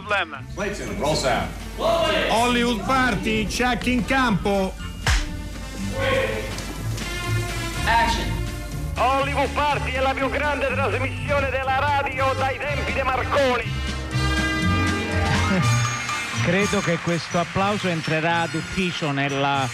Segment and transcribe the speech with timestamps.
[0.00, 0.44] problem.
[0.54, 1.48] Clayton, roll sound.
[1.78, 4.74] Hollywood Party, check in campo.
[7.84, 8.44] Action.
[8.96, 13.64] Hollywood Party è la più grande trasmissione della radio dai tempi di Marconi.
[16.44, 19.68] Credo che questo applauso entrerà d'ufficio nella,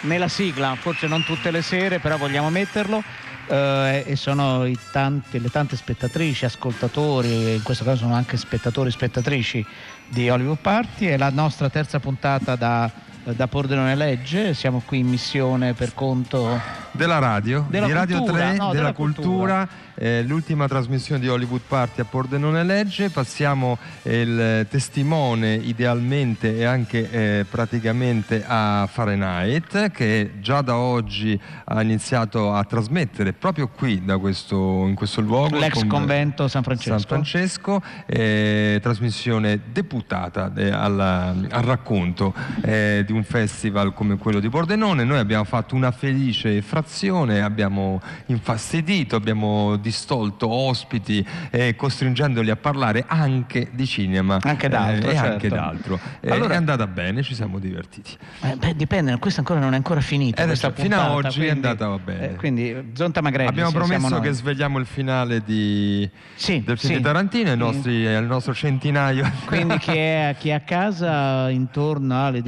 [0.00, 3.02] nella sigla, forse non tutte le sere, però vogliamo metterlo.
[3.48, 8.88] Eh, e sono i tanti- le tante spettatrici, ascoltatori, in questo caso sono anche spettatori
[8.88, 9.64] e spettatrici
[10.06, 11.06] di Hollywood Party.
[11.06, 12.90] È la nostra terza puntata da,
[13.34, 14.54] da Pordenone Legge.
[14.54, 16.60] Siamo qui in missione per conto
[16.92, 21.28] Della radio, Della di Radio cultura, 3, no, della, della cultura, eh, l'ultima trasmissione di
[21.28, 23.10] Hollywood Party a Pordenone Legge.
[23.10, 31.38] Passiamo eh, il testimone idealmente e anche eh, praticamente a Fahrenheit che già da oggi
[31.64, 35.58] ha iniziato a trasmettere proprio qui da questo, in questo luogo.
[35.58, 36.98] l'ex con- convento San Francesco.
[36.98, 44.40] San Francesco, eh, trasmissione deputata eh, alla- al racconto eh, di un festival come quello
[44.40, 45.04] di Pordenone.
[45.04, 53.04] Noi abbiamo fatto una felice frazione, abbiamo infastidito, abbiamo distolto ospiti, eh, costringendoli a parlare
[53.06, 55.32] anche di cinema Anche d'altro, eh, e certo.
[55.32, 56.00] anche d'altro.
[56.20, 58.16] Eh, Allora- è andata bene, ci siamo divertiti.
[58.42, 60.42] Eh, beh, dipende, questa ancora non è ancora finita.
[60.42, 62.30] Eh, questa fino a puntata, oggi è quindi- andata bene.
[62.30, 63.48] eh, quindi Zonta Magrelli.
[63.48, 66.98] Abbiamo promesso che svegliamo il finale di- Sì, del film sì.
[66.98, 69.30] di Tarantino, ai nostri- al nostro centinaio.
[69.46, 72.42] Quindi chi è, chi è a casa intorno alle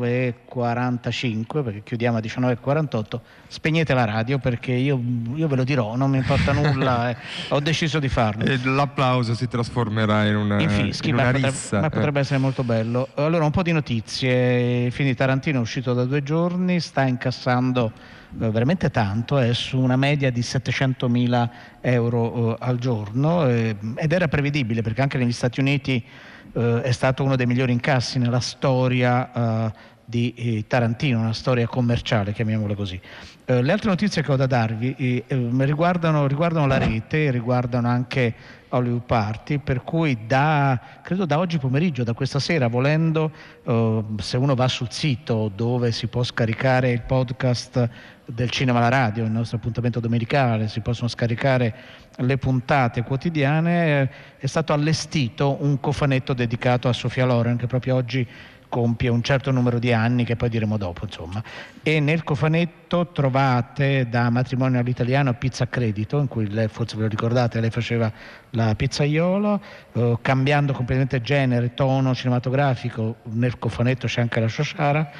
[0.00, 5.00] 19.45, perché chiudiamo a 19.48, spegnete la radio perché io,
[5.34, 7.16] io ve lo dirò, non mi importa nulla, eh,
[7.48, 8.44] ho deciso di farlo.
[8.44, 11.80] E l'applauso si trasformerà in una, in fischi, in ma, una potrebbe, rissa.
[11.80, 11.90] ma eh.
[11.90, 13.08] potrebbe essere molto bello.
[13.14, 14.84] Allora, un po' di notizie.
[14.86, 17.92] Il film di Tarantino è uscito da due giorni, sta incassando
[18.40, 21.48] eh, veramente tanto, è su una media di 700.000
[21.80, 26.04] euro eh, al giorno eh, ed era prevedibile perché anche negli Stati Uniti
[26.52, 29.72] eh, è stato uno dei migliori incassi nella storia eh,
[30.10, 33.00] di eh, Tarantino, una storia commerciale, chiamiamola così.
[33.44, 37.88] Eh, le altre notizie che ho da darvi eh, eh, riguardano, riguardano la rete, riguardano
[37.88, 38.34] anche
[38.68, 43.30] Hollywood Party, per cui da, credo da oggi pomeriggio, da questa sera, volendo,
[43.64, 47.88] eh, se uno va sul sito dove si può scaricare il podcast
[48.24, 51.74] del Cinema alla Radio, il nostro appuntamento domenicale, si possono scaricare
[52.16, 58.26] le puntate quotidiane, è stato allestito un cofanetto dedicato a Sofia Loren che proprio oggi
[58.70, 61.42] compie un certo numero di anni che poi diremo dopo insomma.
[61.82, 67.08] E nel cofanetto trovate da matrimonio all'italiano pizza credito in cui lei forse ve lo
[67.08, 68.10] ricordate lei faceva
[68.50, 69.60] la pizzaiola
[69.92, 73.16] eh, cambiando completamente genere tono cinematografico.
[73.24, 75.10] Nel cofanetto c'è anche la Shoshara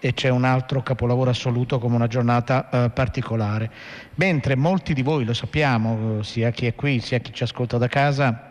[0.00, 3.70] e c'è un altro capolavoro assoluto come una giornata eh, particolare.
[4.16, 7.78] Mentre molti di voi lo sappiamo eh, sia chi è qui sia chi ci ascolta
[7.78, 8.47] da casa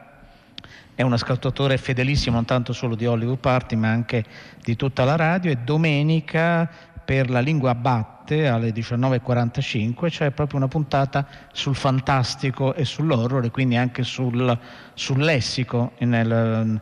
[0.98, 4.26] è un ascoltatore fedelissimo non tanto solo di Hollywood Party ma anche
[4.64, 6.68] di tutta la radio e domenica
[7.06, 13.52] per la lingua batte alle 19.45 c'è proprio una puntata sul fantastico e sull'horror e
[13.52, 14.60] quindi anche sul,
[14.96, 16.82] sul lessico nel-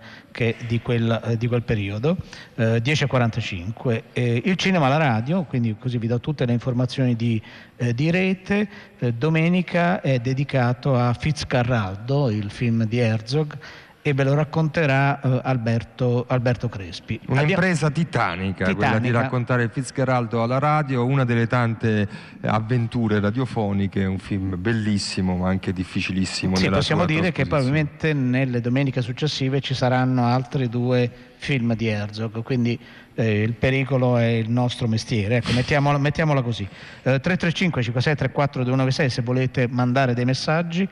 [0.67, 2.17] di, quel, di quel periodo,
[2.55, 4.03] eh, 10.45.
[4.13, 7.41] Eh, il cinema alla radio, quindi così vi do tutte le informazioni di,
[7.77, 13.57] eh, di rete, eh, domenica è dedicato a Fitzcarraldo, il film di Herzog,
[14.07, 17.19] e ve lo racconterà eh, Alberto, Alberto Crespi.
[17.25, 19.21] Un'impresa titanica, quella di Titanica.
[19.21, 22.07] raccontare Fitzgeraldo alla radio, una delle tante
[22.39, 26.55] eh, avventure radiofoniche, un film bellissimo ma anche difficilissimo.
[26.55, 32.43] Sì, possiamo dire che probabilmente nelle domeniche successive ci saranno altri due film di Herzog,
[32.43, 32.79] quindi
[33.15, 36.61] eh, il pericolo è il nostro mestiere, ecco, mettiamola, mettiamola così.
[36.61, 40.87] Eh, 335 56 34 296 se volete mandare dei messaggi,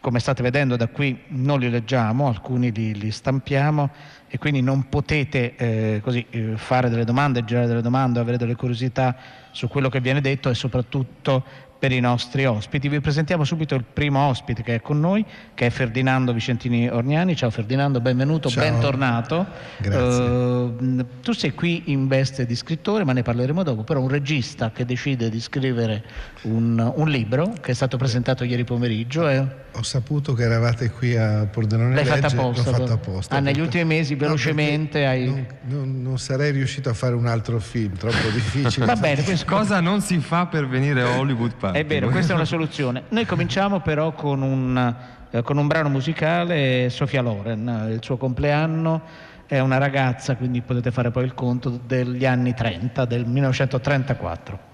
[0.00, 3.90] come state vedendo da qui non li leggiamo, alcuni li, li stampiamo
[4.28, 8.54] e quindi non potete eh, così, eh, fare delle domande, girare delle domande, avere delle
[8.54, 9.16] curiosità
[9.50, 11.44] su quello che viene detto e soprattutto
[11.78, 12.88] per i nostri ospiti.
[12.88, 17.36] Vi presentiamo subito il primo ospite che è con noi, che è Ferdinando Vicentini Orniani.
[17.36, 18.64] Ciao Ferdinando, benvenuto, Ciao.
[18.64, 19.46] bentornato.
[19.78, 20.24] Grazie.
[20.24, 24.72] Eh, tu sei qui in veste di scrittore, ma ne parleremo dopo, però un regista
[24.72, 26.02] che decide di scrivere
[26.42, 29.28] un, un libro che è stato presentato ieri pomeriggio.
[29.28, 32.70] E Ho saputo che eravate qui a Pordenone l'hai Legge, fatto apposta.
[32.70, 32.94] L'ho fatto però.
[32.94, 33.36] apposta.
[33.36, 35.24] Ah, negli ultimi mesi, No, velocemente, perché hai...
[35.26, 38.86] Non, non- non sarei riuscito a fare un altro film, troppo difficile.
[38.86, 39.46] Va bene, questo...
[39.46, 43.04] Cosa non si fa per venire a Hollywood È vero, questa è una soluzione.
[43.08, 44.94] Noi cominciamo però con un,
[45.30, 49.02] eh, con un brano musicale, Sofia Loren, eh, il suo compleanno
[49.46, 54.67] è una ragazza, quindi potete fare poi il conto degli anni 30, del 1934.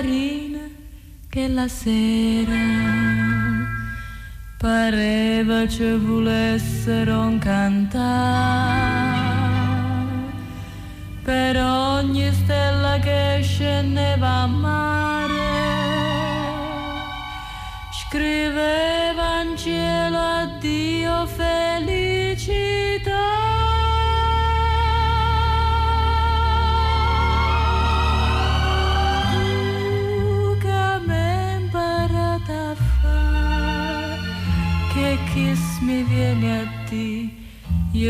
[0.00, 0.60] Da marina
[1.28, 2.54] che la sera
[4.56, 8.88] pareva ci volessero cantare.
[11.22, 15.28] Per ogni stella che scendeva a mare
[17.92, 21.99] scriveva in cielo addio felicità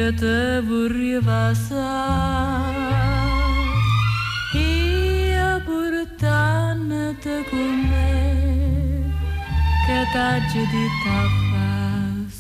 [0.09, 2.79] te vorrei passare.
[4.55, 9.13] Io portandoti con me,
[9.87, 11.69] che t'aggi di tappa,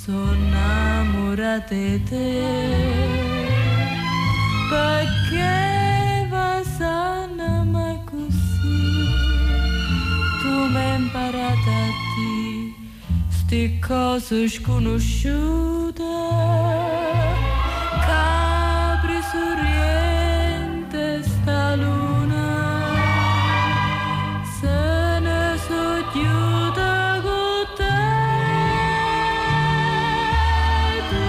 [0.02, 2.40] sono innamorata di te.
[4.70, 8.88] Perché va sana ma così
[10.40, 12.30] tu mi hai imparato a te
[13.28, 15.70] sti cose sconosciute
[17.10, 17.29] capri
[19.32, 22.48] sorriente sta luna
[24.58, 25.56] se ne
[27.76, 27.92] te
[31.10, 31.26] tu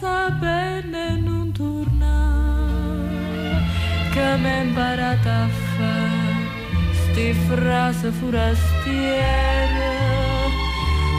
[0.00, 3.52] saperne non tornare
[4.12, 6.34] che mi hai imparato a fare
[7.02, 9.92] sti frasi forastiere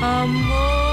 [0.02, 0.85] amore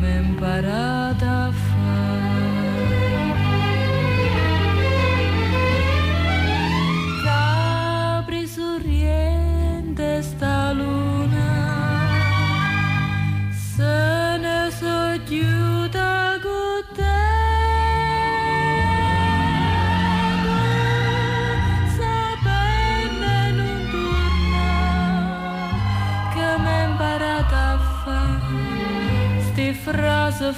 [0.00, 1.07] che
[30.48, 30.54] la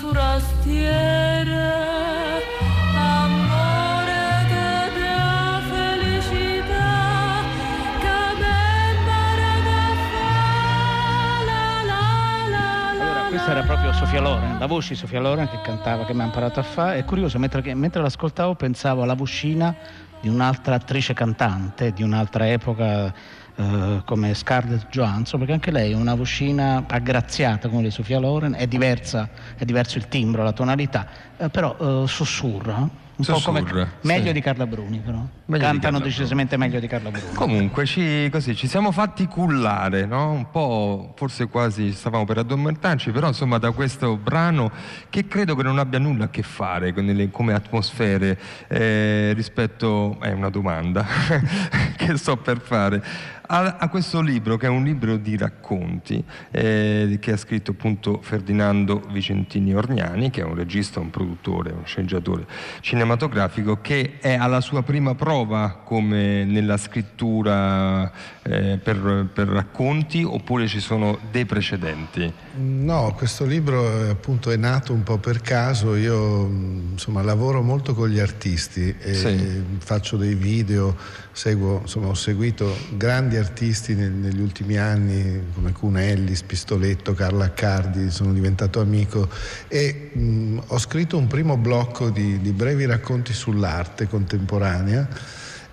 [13.00, 16.20] Allora, questa era proprio Sofia Loren, la voce di Sofia Loren che cantava, che mi
[16.20, 16.98] ha imparato a fare.
[16.98, 19.74] È curioso, mentre, mentre l'ascoltavo pensavo alla vocina
[20.20, 23.12] di un'altra attrice cantante di un'altra epoca
[23.56, 28.54] eh, come Scarlett Johansson, perché anche lei è una vocina aggraziata come di Sofia Loren,
[28.56, 31.06] è diversa, è diverso il timbro, la tonalità,
[31.36, 32.88] eh, però eh, sussurra.
[33.20, 34.06] Un po' Sussurra, come sì.
[34.06, 35.18] meglio di Carla Bruni, però.
[35.18, 37.34] Meglio di Cantano Carla decisamente meglio di Carla Bruni.
[37.34, 40.32] Comunque ci, così, ci siamo fatti cullare, no?
[40.32, 44.70] un po', forse quasi stavamo per addormentarci, però insomma da questo brano
[45.10, 48.38] che credo che non abbia nulla a che fare con le, come atmosfere
[48.68, 51.04] eh, rispetto, è una domanda
[51.96, 53.02] che sto per fare,
[53.50, 58.20] a, a questo libro che è un libro di racconti eh, che ha scritto appunto
[58.22, 62.46] Ferdinando Vicentini Orgnani, che è un regista, un produttore, un sceneggiatore
[62.80, 68.10] cinematografico che è alla sua prima prova come nella scrittura
[68.42, 72.32] eh, per, per racconti oppure ci sono dei precedenti?
[72.52, 77.62] No, questo libro eh, appunto è nato un po' per caso, io mh, insomma lavoro
[77.62, 79.62] molto con gli artisti Sì.
[79.78, 80.96] faccio dei video,
[81.30, 88.10] seguo, insomma ho seguito grandi artisti nel- negli ultimi anni come Cunelli, Spistoletto, Carla Accardi,
[88.10, 89.28] sono diventato amico
[89.68, 95.06] e mh, ho scritto un primo blocco di, di brevi racconti sull'arte contemporanea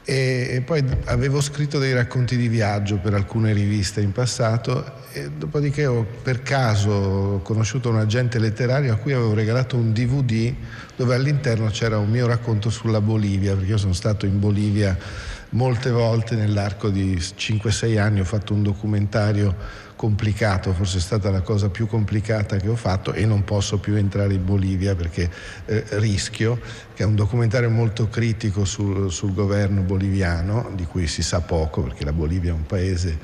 [0.09, 5.85] e, poi avevo scritto dei racconti di viaggio per alcune riviste in passato e dopodiché
[5.85, 10.53] ho per caso conosciuto un agente letterario a cui avevo regalato un DVD
[10.95, 14.97] dove all'interno c'era un mio racconto sulla Bolivia, perché io sono stato in Bolivia
[15.49, 19.55] molte volte nell'arco di 5-6 anni, ho fatto un documentario
[19.97, 23.95] complicato, forse è stata la cosa più complicata che ho fatto e non posso più
[23.95, 25.29] entrare in Bolivia perché
[25.65, 26.59] eh, rischio,
[26.93, 31.81] che è un documentario molto critico sul, sul governo boliviano, di cui si sa poco
[31.81, 33.17] perché la Bolivia è un paese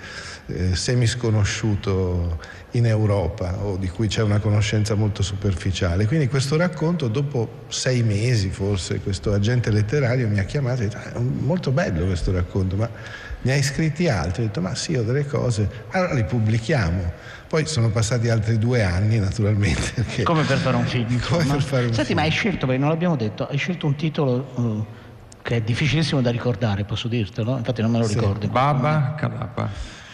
[0.48, 2.40] eh, semisconosciuto
[2.72, 6.08] in Europa o di cui c'è una conoscenza molto superficiale.
[6.08, 10.88] Quindi questo racconto, dopo sei mesi forse, questo agente letterario mi ha chiamato e ha
[10.88, 12.90] detto, "Ah, è molto bello questo racconto, ma
[13.44, 14.44] ne hai scritti altri?
[14.44, 17.12] Ho detto, ma sì, ho delle cose, allora li pubblichiamo.
[17.48, 19.92] Poi sono passati altri due anni, naturalmente.
[19.96, 20.24] Perché...
[20.24, 21.06] Come per fare un film.
[21.22, 21.54] Come insomma.
[21.54, 22.20] per fare un Senti, film.
[22.20, 26.22] ma hai scelto, perché non l'abbiamo detto, hai scelto un titolo eh, che è difficilissimo
[26.22, 27.58] da ricordare, posso dirtelo?
[27.58, 28.16] Infatti non me lo Sì.
[28.16, 28.48] ricordo.
[28.48, 29.70] Baba Calapa.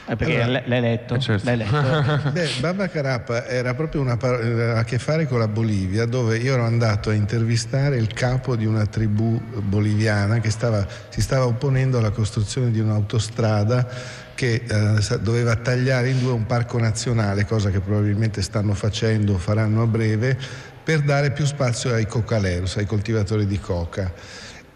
[0.09, 1.45] Eh, perché Allora- l'hai letto, Eh, certo.
[1.45, 2.31] l'hai letto.
[2.31, 6.37] Beh, Baba Carappa era proprio una par- aveva a che fare con la Bolivia, dove
[6.37, 11.45] io ero andato a intervistare il capo di una tribù boliviana che stava- si stava
[11.45, 13.87] opponendo alla costruzione di un'autostrada
[14.33, 19.37] che eh, doveva tagliare in due un parco nazionale, cosa che probabilmente stanno facendo o
[19.37, 20.35] faranno a breve,
[20.83, 24.11] per dare più spazio ai cocaleros, ai coltivatori di coca.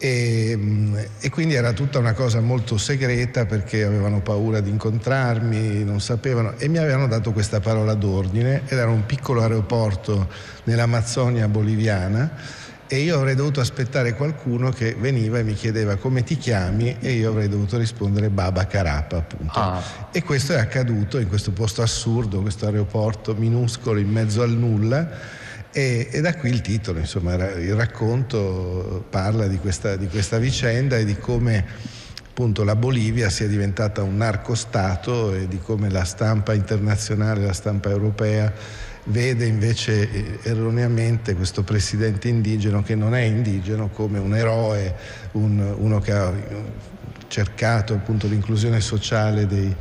[0.04, 5.86] E, mm, e quindi era tutta una cosa molto segreta perché avevano paura di incontrarmi,
[5.86, 10.28] non sapevano e mi avevano dato questa parola d'ordine ed era un piccolo aeroporto
[10.66, 12.32] nell'Amazzonia boliviana
[12.86, 17.14] e io avrei dovuto aspettare qualcuno che veniva e mi chiedeva come ti chiami e
[17.14, 19.58] io avrei dovuto rispondere Baba Carapa appunto.
[19.58, 19.82] Ah.
[20.12, 25.42] E questo è accaduto in questo posto assurdo, questo aeroporto minuscolo in mezzo al nulla
[25.74, 30.98] e, e da qui il titolo, insomma, il racconto parla di questa, di questa vicenda
[30.98, 31.66] e di come
[32.34, 37.90] appunto la Bolivia sia diventata un narcostato e di come la stampa internazionale, la stampa
[37.90, 38.54] europea
[39.06, 44.96] vede invece eh, erroneamente questo presidente indigeno che non è indigeno come un eroe,
[45.34, 46.32] un- uno che ha
[47.28, 49.76] cercato appunto l'inclusione sociale dei,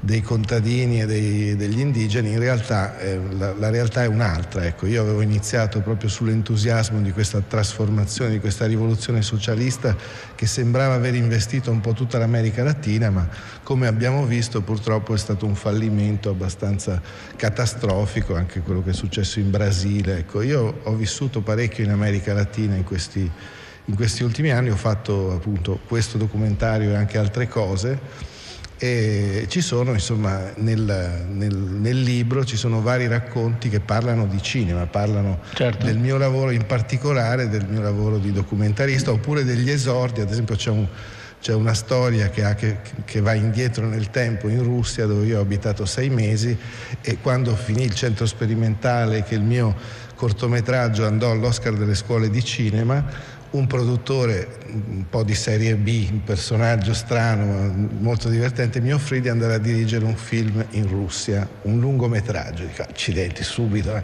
[0.00, 4.64] dei contadini e dei- degli indigeni, in realtà eh, la, la realtà è un'altra.
[4.64, 9.96] Ecco, io avevo iniziato proprio sull'entusiasmo di questa trasformazione, di questa rivoluzione socialista
[10.34, 13.28] che sembrava aver investito un po' tutta l'America Latina, ma
[13.64, 17.02] come abbiamo visto purtroppo è stato un fallimento abbastanza
[17.34, 20.18] catastrofico, anche quello che è successo in Brasile.
[20.18, 23.28] Ecco, io ho vissuto parecchio in America Latina in questi,
[23.86, 28.36] in questi ultimi anni, ho fatto appunto questo documentario e anche altre cose
[28.80, 34.40] e ci sono, insomma, nel, nel- nel libro ci sono vari racconti che parlano di
[34.40, 35.84] cinema, parlano Certo.
[35.84, 40.54] del mio lavoro in particolare, del mio lavoro di documentarista, oppure degli esordi, ad esempio
[40.54, 40.86] c'è, un-
[41.40, 45.38] c'è una storia che, ha che- che va indietro nel tempo in Russia dove io
[45.38, 46.56] ho abitato sei mesi
[47.00, 49.74] e quando finì il centro sperimentale che il mio
[50.14, 53.04] cortometraggio andò all'Oscar delle scuole di cinema,
[53.50, 59.20] un produttore un po' di serie B, un personaggio strano, ma molto divertente, mi offrì
[59.20, 62.64] di andare a dirigere un film in Russia, un lungometraggio.
[62.64, 63.96] Dico, accidenti, subito.
[63.96, 64.02] eh.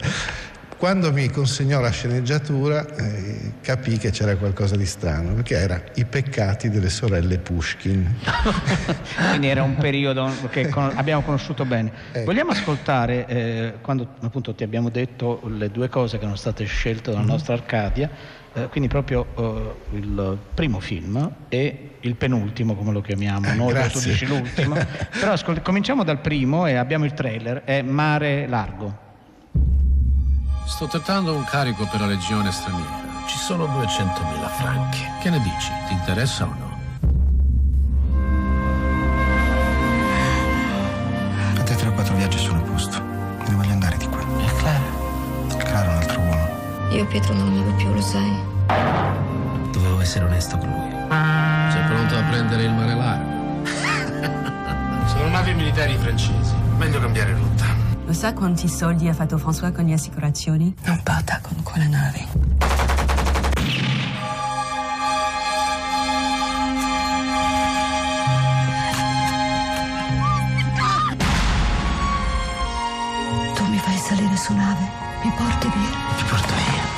[0.77, 6.03] Quando mi consegnò la sceneggiatura eh, capì che c'era qualcosa di strano, perché era I
[6.05, 8.13] peccati delle sorelle Pushkin.
[9.29, 11.91] Quindi era un periodo che con- abbiamo conosciuto bene.
[12.11, 12.25] Ecco.
[12.25, 17.11] Vogliamo ascoltare, eh, quando appunto ti abbiamo detto le due cose che erano state scelte
[17.11, 18.09] dalla nostra Arcadia,
[18.55, 23.99] eh, quindi proprio eh, il primo film e il penultimo, come lo chiamiamo noi, tu
[23.99, 24.75] dici l'ultimo.
[25.19, 29.03] Però ascol- cominciamo dal primo e abbiamo il trailer, è Mare Largo.
[30.65, 33.03] Sto trattando un carico per la legione straniera.
[33.27, 34.99] Ci sono 200.000 franchi.
[35.21, 35.71] Che ne dici?
[35.87, 36.73] Ti interessa o no?
[41.59, 42.64] A te 3 o 4 viaggi sono
[46.91, 48.33] Io Pietro non l'amo più, lo sai.
[49.71, 50.89] Dovevo essere onesto con lui.
[51.71, 53.63] Sei pronto a prendere il mare largo?
[55.07, 56.53] sono navi militari francesi.
[56.77, 57.65] Meglio cambiare rotta.
[58.05, 60.73] Lo sa quanti soldi ha fatto François con le assicurazioni?
[60.83, 62.27] Non parta con quella nave.
[73.55, 74.87] Tu mi fai salire su nave,
[75.25, 75.89] mi porti via.
[76.17, 76.94] Ti porto via.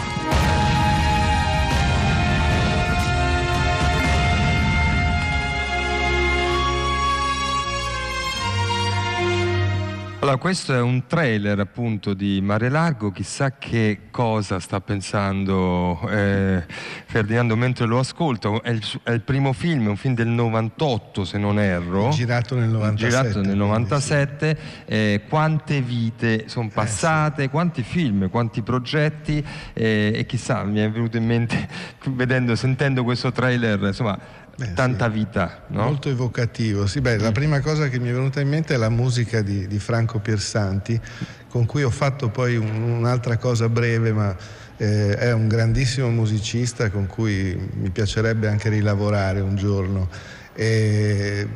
[10.28, 16.66] Allora, questo è un trailer appunto di Mare Largo, chissà che cosa sta pensando eh,
[17.06, 18.62] Ferdinando mentre lo ascolto.
[18.62, 22.10] È il, è il primo film, è un film del 98 se non erro.
[22.10, 23.08] Girato nel 97.
[23.10, 24.58] Girato nel quindi 97.
[24.84, 29.42] Eh, quante vite sono passate, quanti film, quanti progetti
[29.72, 31.70] eh, e chissà, mi è venuto in mente
[32.12, 34.20] vedendo, sentendo questo trailer, insomma,
[34.60, 35.18] Beh, tanta sì.
[35.20, 35.84] vita, no?
[35.84, 36.88] Molto evocativo.
[36.88, 39.68] Sì, beh, la prima cosa che mi è venuta in mente è la musica di,
[39.68, 41.00] di Franco Piersanti,
[41.48, 44.36] con cui ho fatto poi un- un'altra cosa breve, ma
[44.78, 50.10] eh, è un grandissimo musicista con cui mi piacerebbe anche rilavorare un giorno.
[50.54, 51.48] E,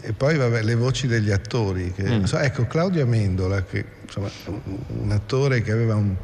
[0.00, 1.92] e poi vabbè, le voci degli attori.
[1.92, 2.22] che- Mm.
[2.22, 6.14] so, ecco, Claudio Amendola, che insomma, un, un attore che aveva un,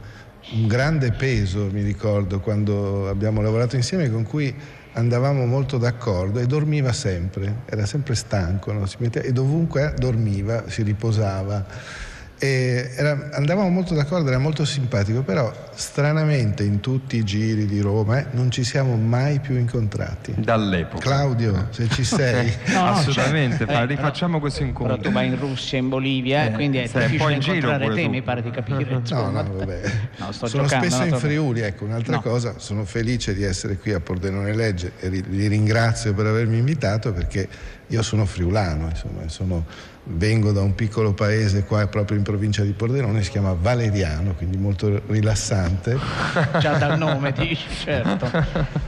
[0.51, 4.55] un grande peso, mi ricordo, quando abbiamo lavorato insieme, con cui
[4.93, 8.85] andavamo molto d'accordo e dormiva sempre, era sempre stanco, no?
[8.99, 11.65] Metteva- e dovunque dormiva, si riposava.
[12.43, 17.81] E era- andavamo molto d'accordo, era molto simpatico, però stranamente in tutti i giri di
[17.81, 20.33] Roma eh, non ci siamo mai più incontrati.
[20.39, 21.03] Dall'epoca.
[21.03, 22.51] Claudio, se ci sei.
[22.69, 23.73] No, no, Assolutamente, certo.
[23.75, 24.97] fa- Eh, rifacciamo questo Però incontro.
[25.03, 28.03] tu vai in Russia, in Bolivia, Eh, quindi è sei difficile in giro incontrare te,
[28.05, 28.09] tu.
[28.09, 28.79] mi pare di capire.
[29.11, 29.81] No, no, vabbè.
[30.17, 31.17] No, sto sono giocando, spesso in.
[31.21, 32.23] Friuli, ecco, un'altra No.
[32.23, 37.13] cosa, sono felice di essere qui a Pordenone Legge e li ringrazio per avermi invitato
[37.13, 37.47] perché
[37.91, 39.65] io sono friulano, insomma, sono-
[40.13, 44.57] vengo da un piccolo paese qua proprio in provincia di Pordenone, si chiama Valeriano, quindi
[44.57, 45.97] molto rilassante.
[46.59, 48.29] Già dal nome dici, certo.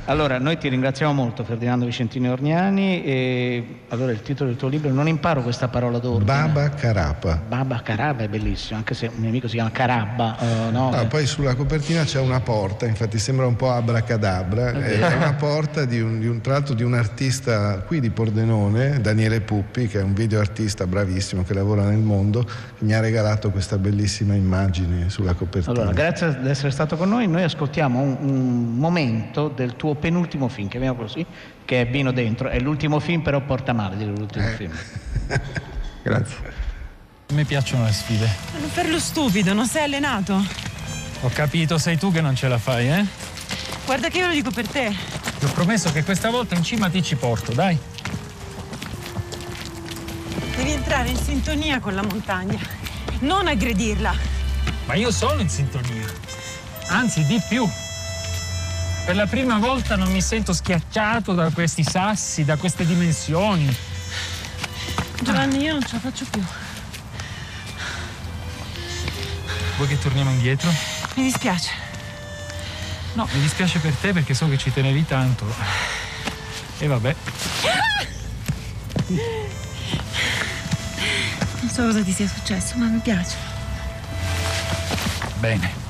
[0.06, 4.90] Allora, noi ti ringraziamo molto Ferdinando Vicentini Orniani e allora il titolo del tuo libro,
[4.90, 6.24] non imparo questa parola d'ordine.
[6.24, 7.40] Baba Carapa.
[7.46, 10.90] Baba Caraba è bellissimo, anche se un mio amico si chiama Carabba, eh, no?
[10.92, 15.34] Ah, poi sulla copertina c'è una porta, infatti sembra un po' abracadabra, È è una
[15.34, 19.86] porta di un, di un- tra l'altro di un artista qui di Pordenone, Daniele Puppi,
[19.88, 24.34] che è un videoartista bravissimo che lavora nel mondo, che mi ha regalato questa bellissima
[24.34, 25.72] immagine sulla copertina.
[25.72, 27.26] Allora, grazie di essere stato con noi.
[27.28, 31.24] Noi ascoltiamo un, un momento del tuo penultimo film, chiamiamolo così,
[31.64, 32.48] che è Vino Dentro.
[32.48, 34.50] È l'ultimo film, però porta male dire l'ultimo Eh.
[34.50, 34.72] film.
[36.02, 36.36] Grazie.
[37.30, 38.28] A me piacciono le sfide.
[38.60, 40.34] Non per lo stupido, non sei allenato?
[41.22, 43.04] Ho capito, sei tu che non ce la fai, eh?
[43.86, 44.94] Guarda che io lo dico per te.
[45.38, 47.78] Ti ho promesso che questa volta in cima ti ci porto, dai.
[50.72, 52.58] Entrare in sintonia con la montagna,
[53.20, 54.16] non aggredirla.
[54.86, 56.06] Ma io sono in sintonia.
[56.86, 57.68] Anzi, di più.
[59.04, 63.70] Per la prima volta non mi sento schiacciato da questi sassi, da queste dimensioni.
[65.20, 66.42] Giovanni, io non ce la faccio più.
[69.76, 70.70] Vuoi che torniamo indietro?
[71.16, 71.70] Mi dispiace.
[73.12, 75.44] No, mi dispiace per te perché so che ci tenevi tanto.
[76.78, 77.14] E vabbè.
[81.72, 83.34] So cosa ti sia successo, ma mi piace.
[85.40, 85.81] Bene.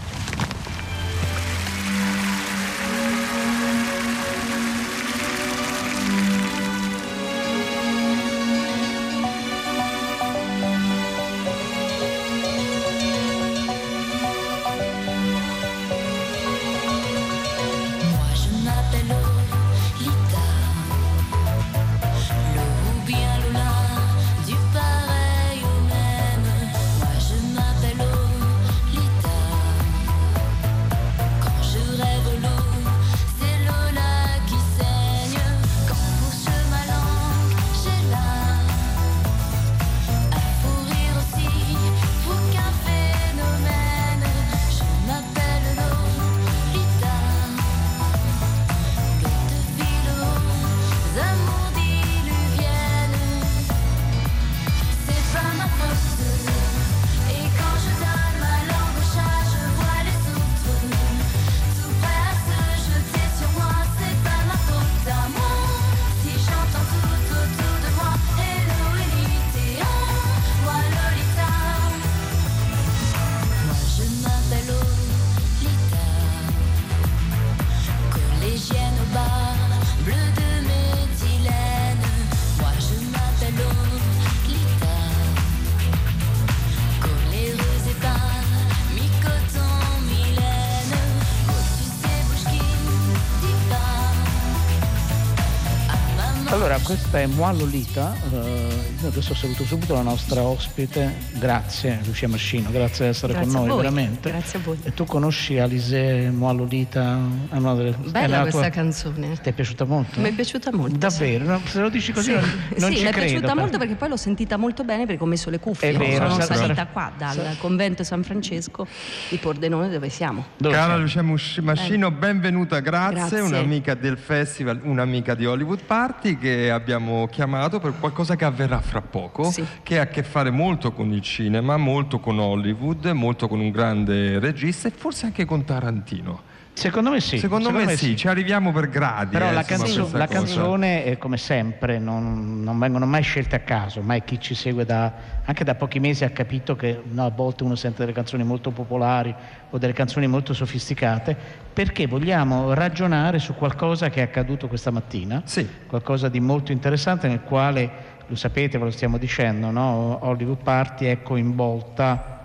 [96.83, 97.02] Marcus.
[97.13, 98.15] È Moi Lolita.
[98.33, 98.69] eh,
[99.03, 101.13] io adesso saluto subito la nostra ospite.
[101.39, 104.31] Grazie, Lucia Mascino, grazie di essere Grazie con a noi, voi, veramente.
[104.31, 104.79] grazie a voi.
[104.83, 107.19] E tu conosci Alice Moi Lolita?
[107.51, 109.39] È una delle- Bella la questa tua- canzone.
[109.41, 110.21] Ti è piaciuta molto?
[110.21, 110.97] Mi è piaciuta molto.
[110.97, 111.45] Davvero?
[111.45, 113.27] No, Se lo dici così Sì, non, non sì, ci mi è credo.
[113.27, 113.61] piaciuta però.
[113.61, 115.91] molto perché poi l'ho sentita molto bene perché ho messo le cuffie.
[115.91, 118.87] È vero, Sono sarà- salita sarà- qua dal convento San Francesco
[119.29, 120.47] di Pordenone dove siamo.
[120.63, 123.41] Cara Lucia Mascino, benvenuta, grazie, Grazie.
[123.41, 129.01] un'amica del festival, un'amica di Hollywood Party che abbiamo chiamato per qualcosa che avverrà fra
[129.01, 133.61] poco, che ha a che fare molto con il cinema, molto con Hollywood, molto con
[133.61, 136.52] un grande regista e forse anche con Tarantino.
[136.75, 137.39] Secondo me sì.
[137.39, 139.37] Secondo, me, sì, ci arriviamo per gradi.
[139.37, 143.59] Però eh, la, canzo- la canzone, è come sempre, non, non vengono mai scelte a
[143.61, 145.13] caso, mai chi ci segue da,
[145.45, 148.71] anche da pochi mesi ha capito che no, a volte uno sente delle canzoni molto
[148.71, 149.35] popolari
[149.71, 151.37] o delle canzoni molto sofisticate,
[151.73, 155.43] perché vogliamo ragionare su qualcosa che è accaduto questa mattina,
[155.87, 157.91] qualcosa di molto interessante nel quale,
[158.27, 160.19] lo sapete, ve lo stiamo dicendo, no?
[160.23, 162.41] Hollywood Party è coinvolta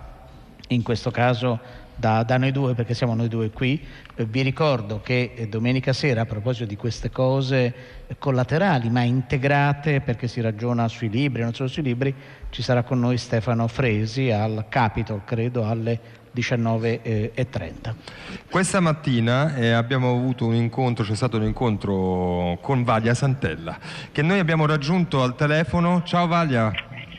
[0.68, 3.84] in questo caso da, da noi due perché siamo noi due qui.
[4.14, 7.74] Eh, vi ricordo che eh, domenica sera, a proposito di queste cose
[8.06, 12.14] eh, collaterali ma integrate perché si ragiona sui libri, non solo sui libri,
[12.50, 17.94] ci sarà con noi Stefano Fresi al Capitol, credo alle 19.30.
[18.48, 23.76] Questa mattina eh, abbiamo avuto un incontro, c'è stato un incontro con Valia Santella,
[24.12, 26.02] che noi abbiamo raggiunto al telefono.
[26.04, 26.72] Ciao Valia,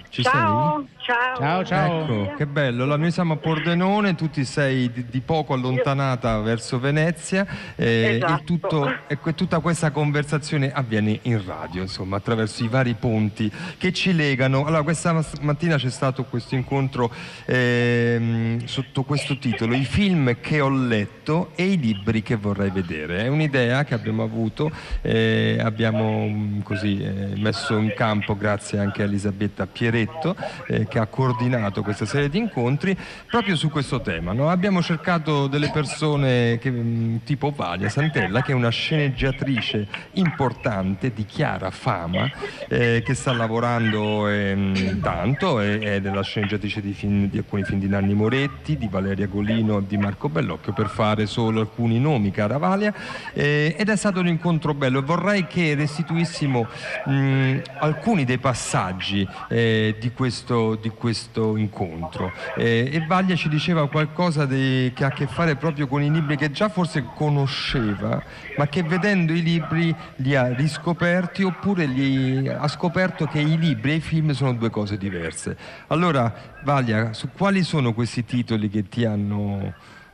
[0.10, 1.36] ci ciao, ciao.
[1.38, 2.24] Ciao, ciao.
[2.24, 2.84] Ecco, che bello.
[2.84, 7.46] Allora, noi siamo a Pordenone, tu ti sei di, di poco allontanata verso Venezia
[7.76, 8.34] eh, Esatto.
[8.42, 13.52] e, tutto- e que- tutta questa conversazione avviene in radio, insomma, attraverso i vari ponti
[13.78, 14.66] che ci legano.
[14.66, 17.12] Allora, questa mattina c'è stato questo incontro
[17.46, 23.24] ehm, sotto questo titolo, I film che ho letto e i libri che vorrei vedere.
[23.24, 29.02] È un'idea che abbiamo avuto, eh, abbiamo mm, così eh, messo in campo grazie anche
[29.02, 30.36] a Elisabetta Pieretto
[30.68, 34.34] eh, ha coordinato questa serie di incontri proprio su questo tema.
[34.34, 34.50] no?
[34.50, 41.26] Abbiamo cercato delle persone che, mm, tipo Valia Santella che è una sceneggiatrice importante di
[41.26, 42.30] chiara fama
[42.68, 47.80] eh, che sta lavorando ehm, tanto, è, è della sceneggiatrice di, film- di alcuni film
[47.80, 52.58] di Nanni Moretti, di Valeria Golino, di Marco Bellocchio per fare solo alcuni nomi, cara
[52.58, 52.94] Valia,
[53.34, 55.02] eh, ed è stato un incontro bello.
[55.02, 56.68] Vorrei che restituissimo
[57.06, 62.32] mh, alcuni dei passaggi eh, di, questo, di questo incontro.
[62.56, 66.12] Eh, e Vaglia ci diceva qualcosa di- che ha a che fare proprio con i
[66.12, 68.22] libri che già forse conosceva,
[68.58, 73.92] ma che vedendo i libri li ha riscoperti oppure li ha scoperto che i libri
[73.92, 75.58] e i film sono due cose diverse.
[75.88, 79.74] Allora, Vaglia, su quali sono questi titoli che ti hanno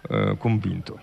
[0.09, 0.99] eh, convinto?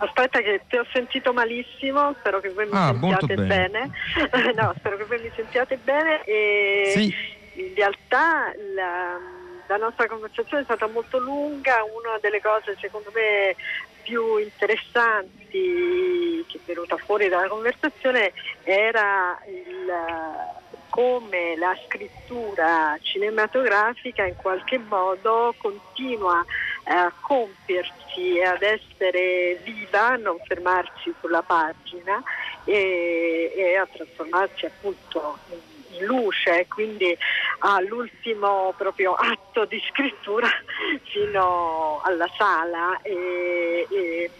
[0.00, 3.46] Aspetta che ti ho sentito malissimo, spero che voi mi Ah, sentiate bene.
[3.48, 4.54] bene.
[4.54, 7.14] no, spero che voi mi sentiate bene e Sì.
[7.58, 9.18] In realtà la,
[9.66, 13.56] la nostra conversazione è stata molto lunga, una delle cose secondo me
[14.02, 19.92] più interessanti che è venuta fuori dalla conversazione era il
[20.88, 26.42] come la scrittura cinematografica in qualche modo continua
[26.84, 32.22] a compiersi e ad essere viva, a non fermarsi sulla pagina
[32.64, 35.67] e, e a trasformarsi appunto in,
[36.00, 37.16] luce, quindi
[37.60, 40.48] all'ultimo proprio atto di scrittura
[41.10, 44.30] fino alla sala e, e-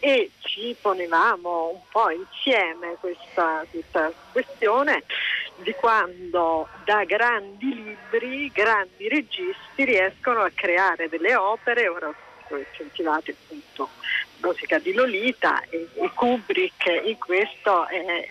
[0.00, 5.02] e ci ponevamo un po' insieme questa, questa questione
[5.56, 12.14] di quando da grandi libri, grandi registi riescono a creare delle opere, ora
[12.76, 13.90] sentivate appunto
[14.40, 18.28] musica di Lolita e, e Kubrick in questo è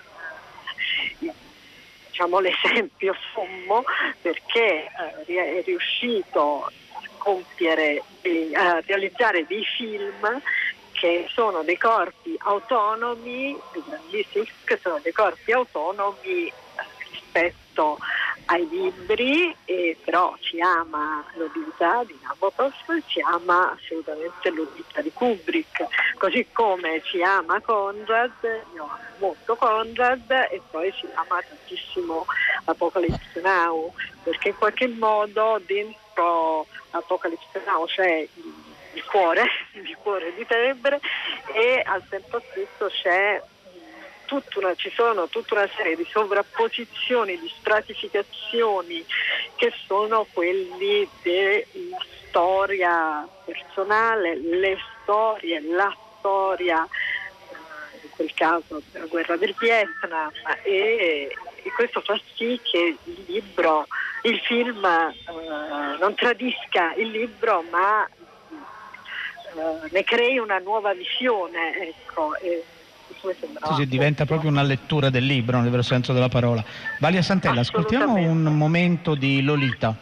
[2.17, 3.83] diciamo, l'esempio sommo
[4.21, 4.89] perché
[5.27, 6.71] eh, è riuscito a
[7.19, 8.01] compiere,
[8.55, 10.41] a realizzare dei film
[10.93, 16.53] che sono dei corpi autonomi, dei grandissimi, che sono dei corpi autonomi eh,
[17.11, 17.99] rispetto
[18.47, 22.71] ai libri, e però si ama Lolita di Nabokov,
[23.07, 25.85] si ama assolutamente Lolita di Kubrick,
[26.17, 28.31] così come si ama Conrad,
[28.73, 32.25] io amo molto Conrad e poi si ama tantissimo
[32.65, 38.27] Apocalypse Now, perché in qualche modo dentro Apocalypse Now c'è
[38.93, 40.99] il cuore, il cuore di Tenebre
[41.53, 43.41] e al tempo stesso c'è
[44.55, 49.05] una- ci sono tutta una serie di sovrapposizioni, di stratificazioni
[49.55, 59.05] che sono quelli della storia personale, le storie, la storia eh, in quel caso della
[59.05, 60.31] guerra del Vietnam
[60.63, 61.31] e,
[61.63, 63.87] e questo fa sì che il libro,
[64.23, 72.35] il film eh, non tradisca il libro ma eh, ne crei una nuova visione, ecco.
[72.35, 72.63] E,
[73.23, 76.63] mi sembrava Sì, sì, diventa proprio una lettura del libro, nel vero senso della parola.
[76.99, 79.95] Valia Santella, ascoltiamo un momento di Lolita.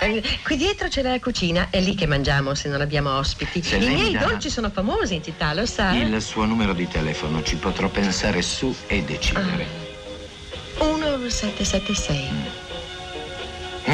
[0.00, 3.62] Eh, qui dietro c'è la cucina, è lì che mangiamo se non abbiamo ospiti.
[3.62, 5.92] Se I miei dolci sono famosi in città, lo sa?
[5.94, 9.66] Il suo numero di telefono ci potrò pensare su e decidere.
[10.80, 12.63] 1776.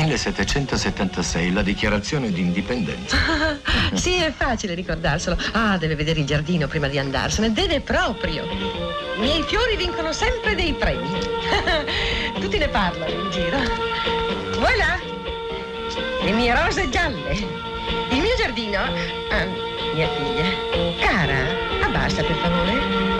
[0.04, 3.16] 1776, la dichiarazione di indipendenza.
[3.94, 5.36] sì, è facile ricordarselo.
[5.52, 7.52] Ah, deve vedere il giardino prima di andarsene.
[7.52, 8.44] Deve proprio.
[8.44, 11.08] I miei fiori vincono sempre dei premi.
[12.40, 13.58] Tutti ne parlano in giro.
[14.58, 14.98] Voilà!
[16.22, 17.32] Le mie rose gialle.
[18.10, 18.78] Il mio giardino.
[18.78, 19.46] Ah,
[19.94, 20.98] mia figlia.
[21.00, 23.18] Cara, abbassa per favore.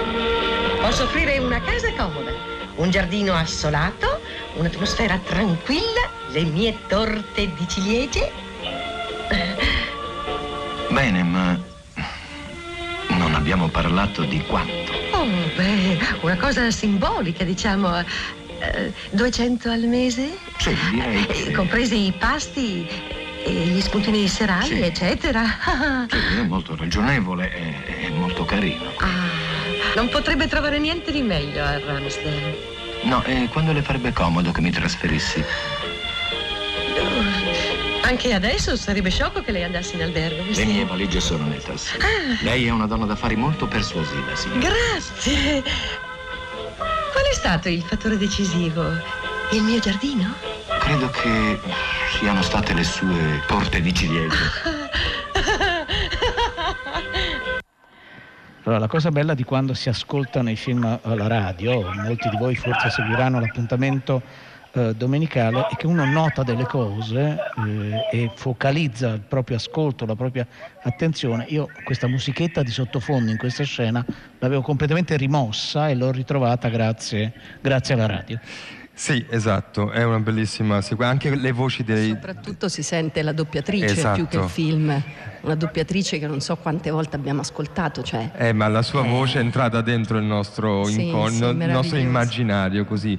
[0.80, 2.32] Posso offrire una casa comoda,
[2.76, 4.20] un giardino assolato,
[4.54, 8.30] un'atmosfera tranquilla, le mie torte di ciliegie.
[10.88, 11.58] bene, ma
[13.10, 14.92] non abbiamo parlato di quanto.
[15.12, 17.98] Oh, beh, una cosa simbolica, diciamo.
[17.98, 20.36] eh, 200 al mese?
[20.58, 21.50] Sì, direi Eh, che...
[21.52, 22.86] compresi i pasti
[23.42, 24.80] e gli spuntini serali, Sì.
[24.82, 25.42] eccetera.
[26.08, 28.92] Sì, è molto ragionevole e, e molto carino.
[28.98, 29.28] Ah,
[29.96, 32.78] non potrebbe trovare niente di meglio a Ramsdale.
[33.02, 35.44] No, e quando le farebbe comodo che mi trasferissi?
[38.02, 40.42] Anche adesso sarebbe sciocco che lei andasse in albergo.
[40.48, 42.04] Le mie valigie sono nel tassello.
[42.04, 42.38] Ah.
[42.42, 44.68] Lei è una donna d'affari molto persuasiva, signora.
[44.68, 45.62] Grazie.
[46.76, 48.84] Qual è stato il fattore decisivo?
[49.52, 50.34] Il mio giardino?
[50.80, 51.60] Credo che
[52.18, 54.78] siano state le sue torte di ciliegie.
[58.70, 62.54] Allora, la cosa bella di quando si ascoltano i film alla radio, molti di voi
[62.54, 64.22] forse seguiranno l'appuntamento
[64.70, 70.14] eh, domenicale, è che uno nota delle cose eh, e focalizza il proprio ascolto, la
[70.14, 70.46] propria
[70.82, 71.46] attenzione.
[71.48, 74.06] Io questa musichetta di sottofondo in questa scena
[74.38, 78.38] l'avevo completamente rimossa e l'ho ritrovata grazie, grazie alla radio.
[79.00, 81.10] Sì, esatto, è una bellissima sequenza.
[81.10, 82.10] Anche le voci dei...
[82.10, 84.14] Soprattutto si sente la doppiatrice Esatto.
[84.14, 85.02] più che il film.
[85.42, 89.38] Una doppiatrice che non so quante volte abbiamo ascoltato, cioè Eh, ma la sua voce
[89.38, 93.18] è entrata dentro il nostro, Sì, incon- sì, il nostro immaginario, così,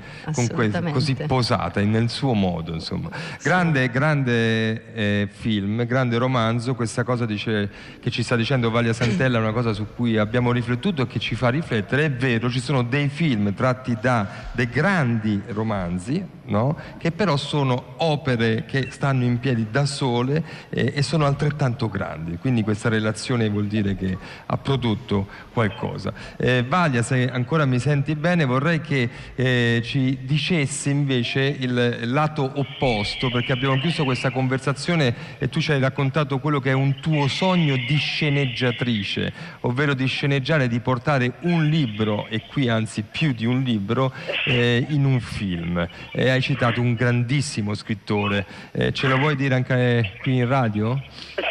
[0.54, 3.10] que- così posata, nel suo modo, insomma.
[3.42, 9.38] Grande, grande eh, film, grande romanzo, questa cosa dice, che ci sta dicendo Valia Santella
[9.38, 12.06] è una cosa su cui abbiamo riflettuto e che ci fa riflettere.
[12.06, 16.78] È vero, ci sono dei film tratti da dei grandi romanzi, no?
[16.98, 22.10] che però sono opere che stanno in piedi da sole eh, e sono altrettanto grandi.
[22.40, 26.14] Quindi questa relazione vuol dire che ha prodotto qualcosa.
[26.38, 32.52] Eh, Valia, se ancora mi senti bene, vorrei che eh, ci dicessi invece il lato
[32.56, 37.00] opposto, perché abbiamo chiuso questa conversazione e tu ci hai raccontato quello che è un
[37.00, 43.34] tuo sogno di sceneggiatrice, ovvero di sceneggiare, di portare un libro, e qui anzi più
[43.34, 44.14] di un libro,
[44.46, 45.88] eh, in un film.
[46.12, 51.02] E hai citato un grandissimo scrittore, Eh, ce lo vuoi dire anche qui in radio?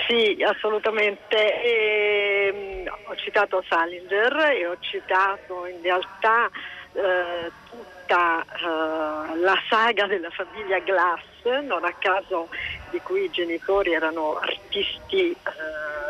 [0.08, 1.62] Sì, assolutamente.
[1.62, 6.48] Ehm, ho citato Salinger e ho citato in realtà
[6.92, 12.48] eh, tutta eh, la saga della famiglia Glass, non a caso
[12.90, 15.36] di cui i genitori erano artisti eh,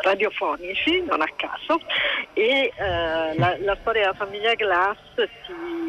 [0.01, 1.79] radiofonici, non a caso,
[2.33, 4.97] e eh, la, la storia della famiglia Glass
[5.45, 5.80] si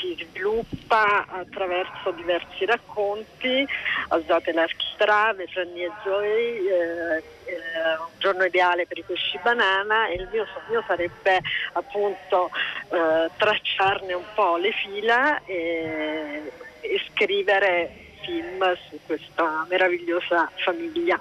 [0.00, 3.66] si sviluppa attraverso diversi racconti,
[4.08, 10.14] Alzate l'architrave, Franny e Zoe, eh, eh, Un giorno ideale per i pesci banana e
[10.14, 11.40] il mio sogno sarebbe
[11.72, 12.50] appunto
[12.90, 21.20] eh, tracciarne un po' le fila e, e scrivere film su questa meravigliosa famiglia.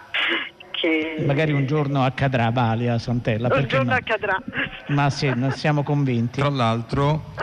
[0.73, 3.95] Che Magari un giorno accadrà, Valia Santella, un giorno no?
[3.97, 4.41] accadrà.
[4.87, 6.39] Ma sì, ne siamo convinti.
[6.39, 7.33] Tra l'altro,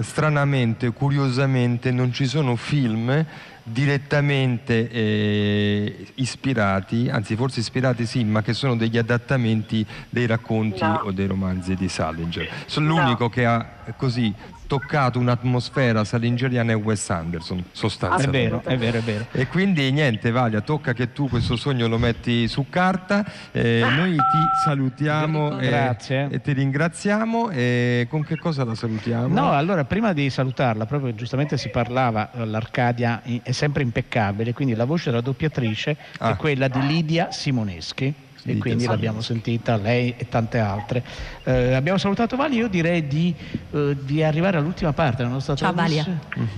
[0.00, 3.24] stranamente, curiosamente, non ci sono film
[3.62, 11.02] direttamente eh, ispirati, anzi forse ispirati sì, ma che sono degli adattamenti dei racconti No.
[11.04, 12.48] o dei romanzi di Salinger.
[12.66, 14.32] Sono l'unico che ha così
[14.66, 18.48] toccato un'atmosfera salingeriana è Wes Anderson, È sostanzialmente.
[18.48, 19.26] vero, è vero, è vero.
[19.32, 23.24] E quindi niente, Valia, tocca che tu questo sogno lo metti su carta.
[23.52, 25.96] Eh, noi ti salutiamo e,
[26.30, 27.50] e ti ringraziamo.
[27.50, 29.28] E con che cosa la salutiamo?
[29.28, 34.74] No, allora prima di salutarla, proprio giustamente si parlava, eh, l'Arcadia è sempre impeccabile, quindi
[34.74, 36.30] la voce della doppiatrice Ah.
[36.30, 38.12] è quella di Lidia Simoneschi.
[38.46, 41.04] E quindi l'abbiamo sentita lei e tante altre.
[41.44, 43.34] Eh, abbiamo salutato Valia, io direi di,
[43.72, 45.72] eh, di arrivare all'ultima parte della nostra Ciao.
[45.72, 46.06] Valia.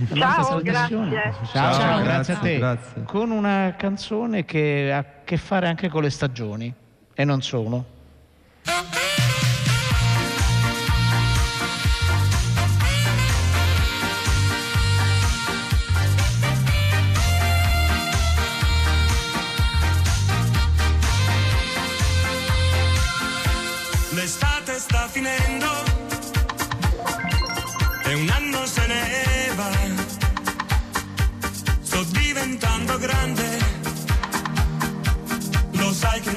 [0.09, 0.97] Nostra Ciao, grazie.
[1.51, 2.57] Ciao, Ciao, grazie, a te.
[2.57, 3.03] grazie.
[3.03, 6.73] Con una canzone che ha a che fare anche con le stagioni
[7.13, 7.85] e non solo.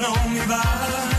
[0.03, 1.12] Non mi va.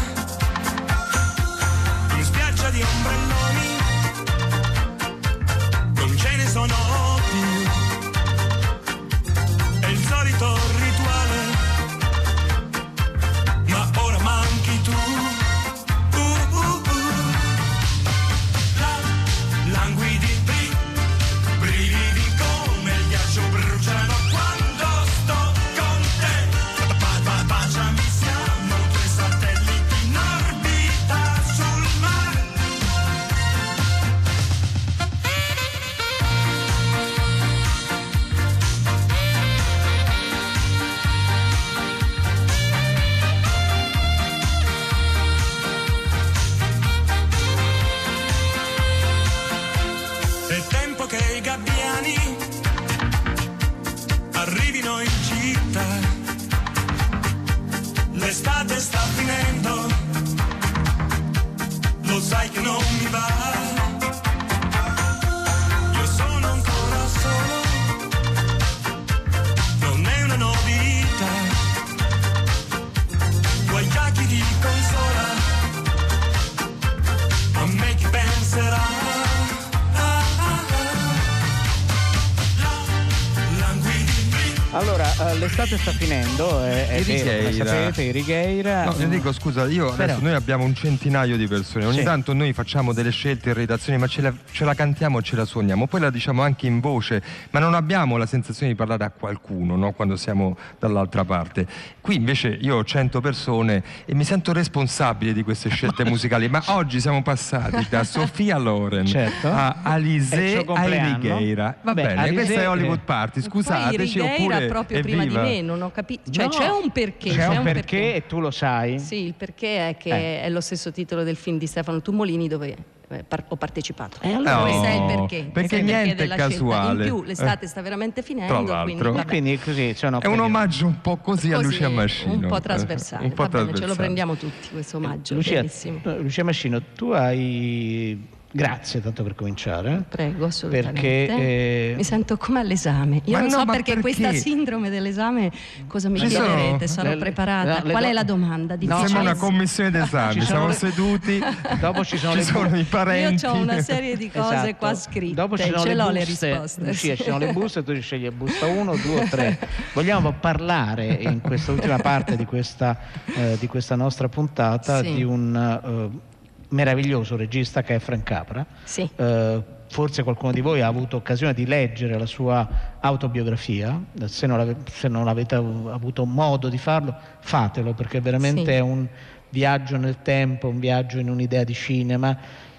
[84.76, 88.84] Allora, eh, l'estate sta finendo, è, è I vero, come sapete, i Righeira.
[88.86, 91.84] No, Enrico, scusa, io Però- adesso noi abbiamo un centinaio di persone.
[91.86, 92.02] Ogni Sì.
[92.02, 95.36] tanto noi facciamo delle scelte in redazione, ma ce la, ce la cantiamo e ce
[95.36, 95.86] la suoniamo.
[95.86, 99.76] Poi la diciamo anche in voce, ma non abbiamo la sensazione di parlare a qualcuno
[99.76, 99.92] no?
[99.92, 101.66] quando siamo dall'altra parte.
[102.00, 106.48] Qui invece io ho 100 persone e mi sento responsabile di queste scelte musicali.
[106.48, 109.48] Ma oggi siamo passati da Sofia Loren Certo.
[109.48, 111.14] a È suo a compleanno.
[111.16, 111.76] Righeira.
[111.80, 113.40] Va Beh, bene, Alizé, questa è Hollywood eh, Party.
[113.40, 115.42] Poi Scusateci, oppure proprio prima di evviva.
[115.42, 116.30] me, non ho capito.
[116.30, 117.30] Cioè No, c'è un perché.
[117.30, 118.98] C'è un perché e tu lo sai.
[118.98, 120.42] Sì, il perché è che Eh.
[120.42, 122.76] è lo stesso titolo del film di Stefano Tumolini dove
[123.08, 124.16] eh, par- ho partecipato.
[124.22, 124.62] E allora?
[124.62, 125.36] Questo è il No, perché.
[125.36, 126.48] perché questo il niente è della scelta.
[126.52, 127.02] casuale.
[127.06, 127.68] In più l'estate Eh.
[127.68, 129.24] sta veramente finendo, quindi vabbè.
[129.26, 132.32] quindi così sono È un omaggio un po' così, a Così, Lucia Mascino.
[132.32, 133.24] Un po' Eh, trasversale.
[133.26, 133.96] Un po' Va bene, ce lo trasversale.
[133.96, 135.34] prendiamo tutti questo omaggio.
[135.34, 138.26] Lucia, eh, Lucia Mascino, tu hai...
[138.56, 140.04] Grazie tanto per cominciare.
[140.08, 140.92] Prego, assolutamente.
[141.00, 143.20] Perché eh, Mi sento come all'esame.
[143.24, 144.00] Io Ma non no, so ma perché, perché?
[144.00, 145.50] questa sindrome dell'esame
[145.88, 147.78] cosa mi Ci chiederete, sono le- preparata.
[147.80, 148.76] le- le Qual è la domanda?
[148.78, 151.42] No, Sembra una commissione d'esame, Ci sono siamo le- seduti,
[151.80, 153.44] dopo ci sono ci le sono bu- i parenti.
[153.44, 154.74] Io ho una serie di cose Esatto.
[154.76, 156.48] qua scritte, Dopo ci sono ce le l'ho le buste.
[156.50, 156.84] risposte.
[156.84, 159.58] Lucia, ci sono le buste, tu scegli busta 1, 2 o 3.
[159.94, 162.96] Vogliamo parlare in questa ultima parte di questa,
[163.34, 165.12] eh, di questa nostra puntata Sì.
[165.14, 166.32] di un eh,
[166.74, 168.66] meraviglioso regista che è Frank Capra.
[168.82, 169.08] Sì.
[169.16, 172.68] Eh, forse qualcuno di voi ha avuto occasione di leggere la sua
[173.00, 178.70] autobiografia, se non, se non avete av- avuto modo di farlo, fatelo perché veramente Sì.
[178.72, 179.06] è un
[179.50, 182.36] viaggio nel tempo, un viaggio in un'idea di cinema.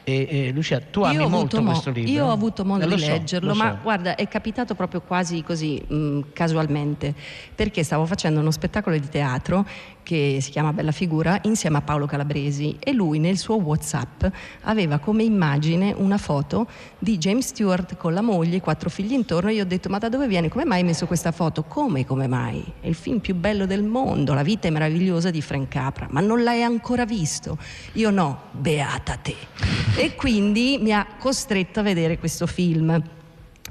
[0.08, 2.12] E, e, Lucia, tu ami Io ho, molto mo- questo libro.
[2.12, 3.78] io ho avuto modo Eh, di so, leggerlo, lo ma so.
[3.82, 7.16] guarda, è capitato proprio quasi così mh, casualmente,
[7.56, 9.66] perché stavo facendo uno spettacolo di teatro
[10.06, 14.24] che si chiama Bella Figura insieme a Paolo Calabresi e lui nel suo WhatsApp
[14.62, 16.68] aveva come immagine una foto
[17.00, 19.98] di James Stewart con la moglie, i quattro figli intorno e io ho detto "Ma
[19.98, 20.48] da dove viene?
[20.48, 22.64] Come mai hai messo questa foto?" "Come come mai?
[22.80, 26.22] È il film più bello del mondo, La vita è meravigliosa di Frank Capra, ma
[26.22, 27.58] non l'hai ancora visto?"
[27.94, 29.36] Io no, beata te.
[29.98, 33.02] E quindi mi ha costretto a vedere questo film.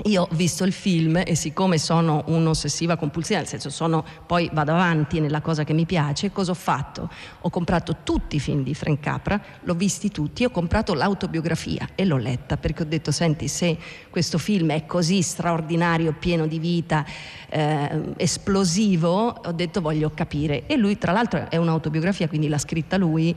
[0.02, 4.72] Io ho visto il film e siccome sono un'ossessiva compulsiva, nel senso sono, poi vado
[4.72, 7.08] avanti nella cosa che mi piace, cosa ho fatto?
[7.42, 12.04] Ho comprato tutti i film di Frank Capra, l'ho visti tutti, ho comprato l'autobiografia e
[12.06, 13.78] l'ho letta perché ho detto, senti, se
[14.10, 17.06] questo film è così straordinario, pieno di vita,
[17.48, 20.66] eh, esplosivo, ho detto voglio capire.
[20.66, 23.34] E lui tra l'altro è un'autobiografia, quindi l'ha scritta lui,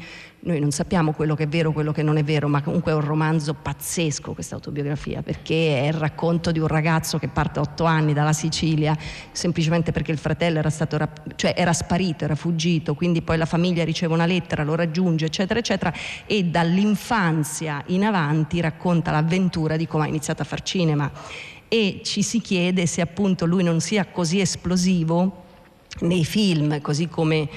[0.48, 2.96] noi non sappiamo quello che è vero, quello che non è vero, ma comunque è
[2.96, 7.64] un romanzo pazzesco questa autobiografia, perché è il racconto di un ragazzo che parte a
[7.64, 8.98] otto anni dalla Sicilia
[9.32, 10.98] semplicemente perché il fratello era, stato
[11.36, 15.60] cioè era sparito, era fuggito, quindi poi la famiglia riceve una lettera, lo raggiunge, eccetera,
[15.60, 15.94] eccetera,
[16.26, 21.12] e dall'infanzia in avanti racconta l'avventura di come ha iniziato a far cinema.
[21.68, 25.44] E ci si chiede se appunto lui non sia così esplosivo
[26.02, 27.50] nei film, così come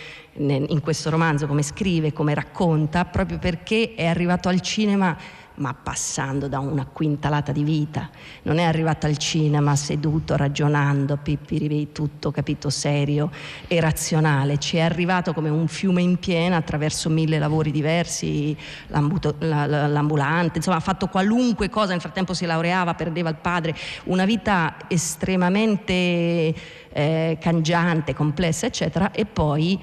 [0.49, 5.17] in questo romanzo, come scrive, come racconta, proprio perché è arrivato al cinema
[5.61, 8.09] ma passando da una quintalata di vita.
[8.43, 13.31] Non è arrivato al cinema seduto, ragionando, pippiripi, tutto capito serio
[13.69, 14.59] e razionale.
[14.59, 18.57] Ci è arrivato come un fiume in piena attraverso mille lavori diversi,
[18.89, 24.77] l'ambulante, insomma ha fatto qualunque cosa, nel frattempo si laureava, perdeva il padre, una vita
[24.89, 26.55] estremamente
[26.93, 29.79] eh, cangiante, complessa, eccetera, e poi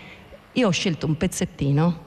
[0.57, 2.03] io ho scelto un pezzettino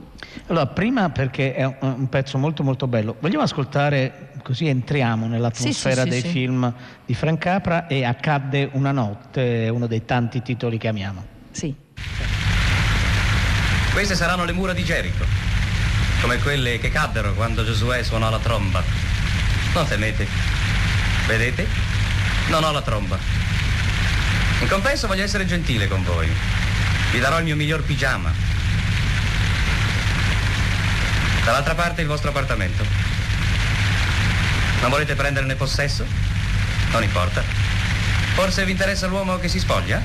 [0.48, 6.10] Allora, prima perché è un, pezzo molto molto bello, vogliamo ascoltare, così entriamo nell'atmosfera Sì,
[6.10, 6.28] sì, sì, dei sì.
[6.28, 6.74] film
[7.06, 11.24] di Frank Capra e Accadde una notte, è uno dei tanti titoli che amiamo.
[11.52, 11.74] Sì.
[13.92, 15.24] Queste saranno le mura di Gerico,
[16.20, 18.82] come quelle che caddero quando Giosuè suonò la tromba.
[19.74, 20.26] Non temete.
[21.26, 21.66] Vedete?
[22.48, 23.18] Non ho la tromba.
[24.60, 26.28] In compenso voglio essere gentile con voi.
[27.10, 28.32] Vi darò il mio miglior pigiama.
[31.44, 32.84] Dall'altra parte il vostro appartamento.
[34.80, 36.06] Non volete prenderne possesso?
[36.92, 37.42] Non importa.
[38.34, 40.00] Forse vi interessa l'uomo che si spoglia?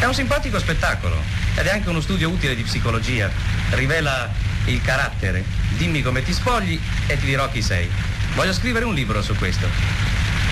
[0.00, 1.22] È un simpatico spettacolo
[1.54, 3.30] ed è anche uno studio utile di psicologia.
[3.70, 4.28] Rivela
[4.64, 5.44] il carattere.
[5.76, 7.88] Dimmi come ti spogli e ti dirò chi sei.
[8.34, 9.68] Voglio scrivere un libro su questo.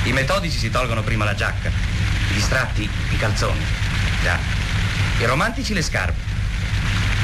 [0.05, 1.69] I metodici si tolgono prima la giacca.
[2.31, 3.84] I distratti, i calzoni.
[4.25, 4.39] Già.
[5.19, 6.19] I romantici le scarpe.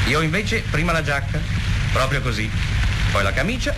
[0.09, 1.41] Io invece prima la giacca,
[1.93, 2.51] proprio così.
[3.11, 3.75] Poi la camicia.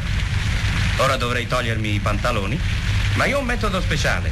[0.97, 2.61] Ora dovrei togliermi i pantaloni,
[3.15, 4.29] ma io ho un metodo speciale.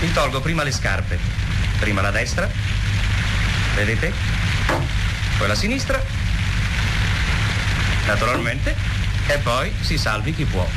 [0.00, 1.16] Mi tolgo prima le scarpe,
[1.78, 2.50] prima la destra,
[3.76, 4.12] vedete?
[5.38, 6.02] Poi la sinistra,
[8.04, 8.74] naturalmente,
[9.28, 10.68] e poi si salvi chi può.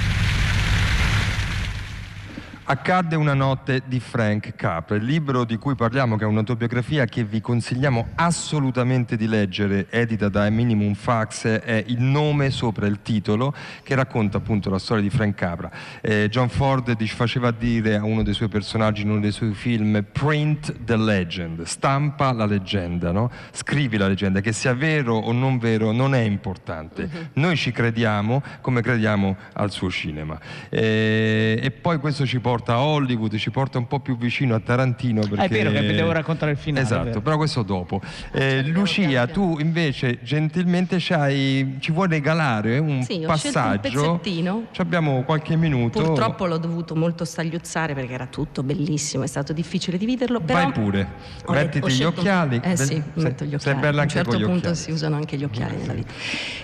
[2.72, 7.24] Accadde una notte di Frank Capra, il libro di cui parliamo, che è un'autobiografia che
[7.24, 13.56] vi consigliamo assolutamente di leggere, edita da Minimum Fax, è il nome sopra il titolo,
[13.82, 15.72] che racconta appunto la storia di Frank Capra.
[16.00, 20.06] Eh, John Ford faceva dire a uno dei suoi personaggi in uno dei suoi film,
[20.12, 23.32] print the legend, stampa la leggenda, no?
[23.52, 27.32] scrivi la leggenda, che sia vero o non vero non è importante.
[27.34, 30.40] Noi ci crediamo come crediamo al suo cinema.
[30.70, 34.60] Eh, e poi questo ci porta a Hollywood, ci porta un po' più vicino a
[34.60, 35.22] Tarantino.
[35.22, 35.40] Perché...
[35.42, 36.86] Ah, è vero che vi devo raccontare il finale.
[36.86, 38.02] Esatto, però questo dopo.
[38.32, 43.80] Eh, Lucia, tu invece gentilmente c'hai- ci vuoi regalare un Sì, scelto un passaggio?
[43.80, 44.64] pezzettino.
[44.72, 46.02] Ci abbiamo qualche minuto.
[46.02, 50.40] Purtroppo l'ho dovuto molto stagliuzzare perché era tutto bellissimo, è stato difficile dividerlo.
[50.42, 51.08] Però Vai pure,
[51.46, 52.60] ho- mettiti ho gli occhiali.
[52.64, 53.98] Eh sì, sei- metto gli sei occhiali.
[53.98, 54.76] A un certo punto occhiali.
[54.76, 56.14] si usano anche gli occhiali nella vita.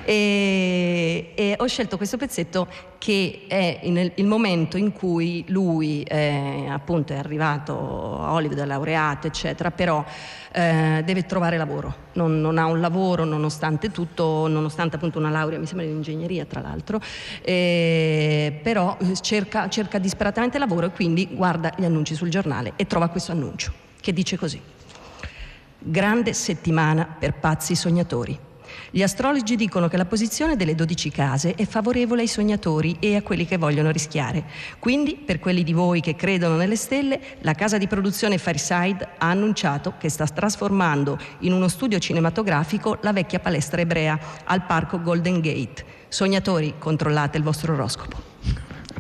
[0.04, 2.68] E, e ho scelto questo pezzetto
[3.06, 7.74] che è il momento in cui lui eh, appunto è arrivato
[8.20, 10.04] a Hollywood, è laureato, eccetera, però
[10.52, 11.94] eh, deve trovare lavoro.
[12.14, 16.46] Non, non ha un lavoro nonostante tutto, nonostante appunto una laurea, mi sembra in ingegneria
[16.46, 17.00] tra l'altro,
[17.44, 23.10] eh, però cerca, cerca disperatamente lavoro e quindi guarda gli annunci sul giornale e trova
[23.10, 24.60] questo annuncio che dice così.
[25.78, 28.40] Grande settimana per pazzi sognatori.
[28.92, 33.22] Gli astrologi dicono che la posizione delle 12 case è favorevole ai sognatori e a
[33.22, 34.46] quelli che vogliono rischiare.
[34.80, 39.30] Quindi, per quelli di voi che credono nelle stelle, la casa di produzione Fireside ha
[39.30, 45.40] annunciato che sta trasformando in uno studio cinematografico la vecchia palestra ebrea al parco Golden
[45.40, 45.86] Gate.
[46.08, 48.35] Sognatori, controllate il vostro oroscopo.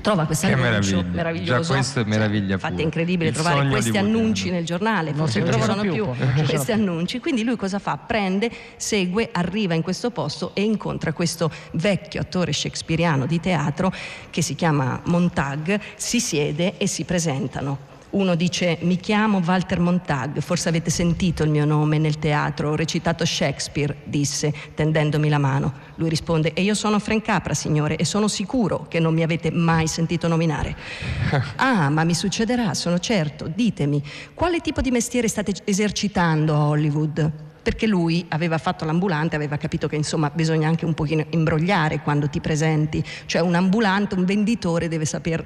[0.05, 1.15] Trova questo annuncio meraviglia.
[1.15, 1.61] meraviglioso.
[1.61, 2.81] Già questo è meraviglia Infatti pure.
[2.83, 6.05] è incredibile Il trovare questi annunci nel giornale, Non forse si trovano più, più,
[6.45, 6.73] questi più.
[6.73, 7.19] annunci.
[7.19, 7.97] Quindi lui cosa fa?
[7.97, 13.91] Prende, segue, arriva in questo posto e incontra questo vecchio attore shakespeariano di teatro
[14.29, 17.93] che si chiama Montag, si siede e si presentano.
[18.15, 22.75] Uno dice mi chiamo Walter Montag, forse avete sentito il mio nome nel teatro, ho
[22.75, 25.73] recitato Shakespeare, disse tendendomi la mano.
[25.95, 29.51] Lui risponde e io sono Frank Capra, signore, e sono sicuro che non mi avete
[29.51, 30.75] mai sentito nominare.
[31.57, 33.47] Ah, ma mi succederà, sono certo.
[33.53, 34.01] Ditemi,
[34.33, 37.31] quale tipo di mestiere state esercitando a Hollywood?
[37.61, 42.29] Perché lui aveva fatto l'ambulante, aveva capito che insomma bisogna anche un pochino imbrogliare quando
[42.29, 45.45] ti presenti, cioè un ambulante, un venditore deve saper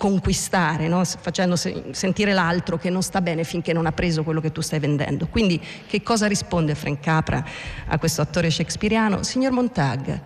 [0.00, 1.04] conquistare, no?
[1.04, 4.62] Facendo se- sentire l'altro che non sta bene finché non ha preso quello che tu
[4.62, 5.26] stai vendendo.
[5.26, 7.44] Quindi che cosa risponde Frank Capra
[7.86, 9.22] a questo attore shakespeariano?
[9.22, 10.20] Signor Montag,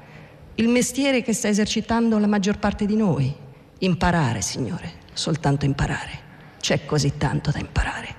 [0.54, 3.34] il mestiere che sta esercitando la maggior parte di noi,
[3.78, 6.22] imparare, signore, soltanto imparare.
[6.60, 8.14] C'è così tanto da imparare.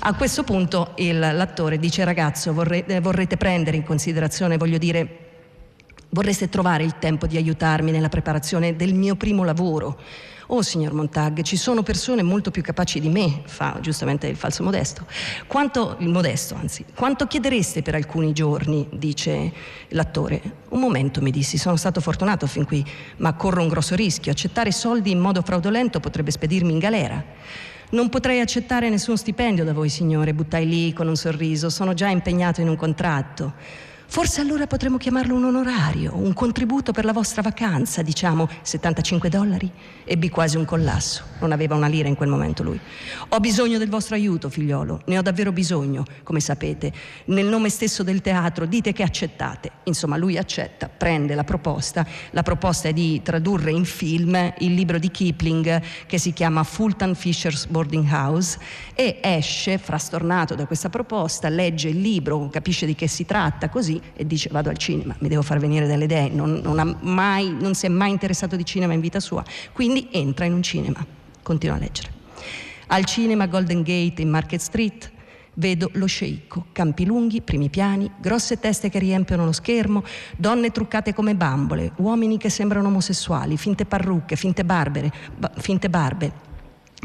[0.00, 5.18] A questo punto il- l'attore dice ragazzo vorre- eh, vorrete prendere in considerazione, voglio dire,
[6.08, 10.00] vorreste trovare il tempo di aiutarmi nella preparazione del mio primo lavoro.
[10.50, 14.62] Oh signor Montag, ci sono persone molto più capaci di me, fa giustamente il falso
[14.62, 15.04] modesto.
[15.46, 19.52] Quanto, il modesto anzi, quanto chiedereste per alcuni giorni, dice
[19.88, 20.40] l'attore.
[20.70, 22.82] Un momento, mi dissi, sono stato fortunato fin qui,
[23.18, 24.32] ma corro un grosso rischio.
[24.32, 27.22] Accettare soldi in modo fraudolento potrebbe spedirmi in galera.
[27.90, 31.68] Non potrei accettare nessun stipendio da voi, signore, buttai lì con un sorriso.
[31.68, 33.52] Sono già impegnato in un contratto.
[34.10, 39.70] Forse allora potremmo chiamarlo un onorario, un contributo per la vostra vacanza, diciamo 75 dollari?
[40.02, 41.24] Ebbi quasi un collasso.
[41.40, 42.80] Non aveva una lira in quel momento lui.
[43.28, 45.02] Ho bisogno del vostro aiuto, figliolo.
[45.04, 46.90] Ne ho davvero bisogno, come sapete.
[47.26, 49.72] Nel nome stesso del teatro dite che accettate.
[49.84, 52.04] Insomma, lui accetta, prende la proposta.
[52.30, 57.14] La proposta è di tradurre in film il libro di Kipling che si chiama Fulton
[57.14, 58.58] Fisher's Boarding House
[58.94, 63.96] e esce frastornato da questa proposta, legge il libro, capisce di che si tratta così
[64.14, 67.74] e dice vado al cinema, mi devo far venire delle idee, non, non mai, non
[67.74, 71.04] si è mai interessato di cinema in vita sua, quindi entra in un cinema,
[71.42, 72.16] continua a leggere.
[72.88, 75.12] Al cinema Golden Gate in Market Street
[75.54, 80.04] vedo lo sceicco, campi lunghi, primi piani, grosse teste che riempiono lo schermo,
[80.36, 86.46] donne truccate come bambole, uomini che sembrano omosessuali, finte parrucche, finte barbere, ba- finte barbe.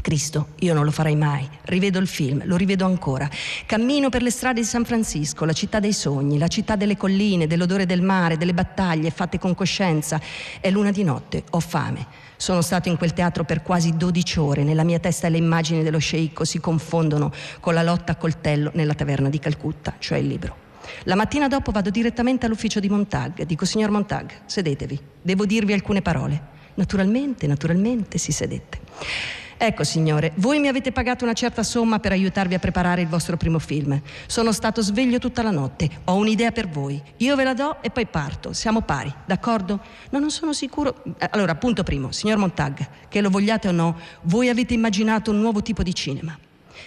[0.04, 1.48] Cristo, io non lo farei mai.
[1.62, 3.28] Rivedo il film, lo rivedo ancora.
[3.66, 7.48] Cammino per le strade di San Francisco, la città dei sogni, la città delle colline,
[7.48, 10.20] dell'odore del mare, delle battaglie fatte con coscienza.
[10.60, 12.06] È luna di notte, ho fame.
[12.36, 14.64] Sono stato in quel teatro per quasi 12 ore.
[14.66, 17.32] Nella mia testa le immagini dello sceicco si confondono
[17.62, 20.58] con la lotta a coltello nella taverna di Calcutta, cioè il libro.
[21.04, 23.44] La mattina dopo vado direttamente all'ufficio di Montag.
[23.44, 25.00] Dico, signor Montag, sedetevi.
[25.22, 26.52] Devo dirvi alcune parole.
[26.74, 29.42] Naturalmente, naturalmente si sedette.
[29.66, 33.38] Ecco signore, voi mi avete pagato una certa somma per aiutarvi a preparare il vostro
[33.38, 33.98] primo film.
[34.28, 37.02] Sono stato sveglio tutta la notte, ho un'idea per voi.
[37.20, 38.52] Io ve la do e poi parto.
[38.52, 39.80] Siamo pari, d'accordo?
[40.10, 41.02] No, non sono sicuro.
[41.18, 45.40] Eh, Allora, punto primo, signor Montag, che lo vogliate o no, voi avete immaginato un
[45.40, 46.38] nuovo tipo di cinema.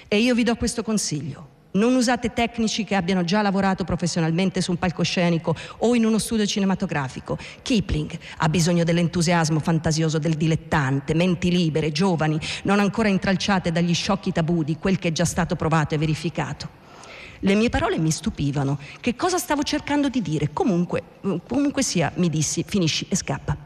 [0.07, 1.56] E io vi do questo consiglio.
[1.77, 6.47] Non usate tecnici che abbiano già lavorato professionalmente su un palcoscenico o in uno studio
[6.47, 7.37] cinematografico.
[7.61, 14.33] Kipling ha bisogno dell'entusiasmo fantasioso del dilettante, menti libere, giovani, non ancora intralciate dagli sciocchi
[14.33, 16.85] tabù di quel che è già stato provato e verificato.
[17.41, 18.79] Le mie parole mi stupivano.
[18.99, 20.55] Che cosa stavo cercando di dire?
[20.55, 21.03] Comunque,
[21.47, 23.66] comunque sia, mi dissi, finisci e scappa.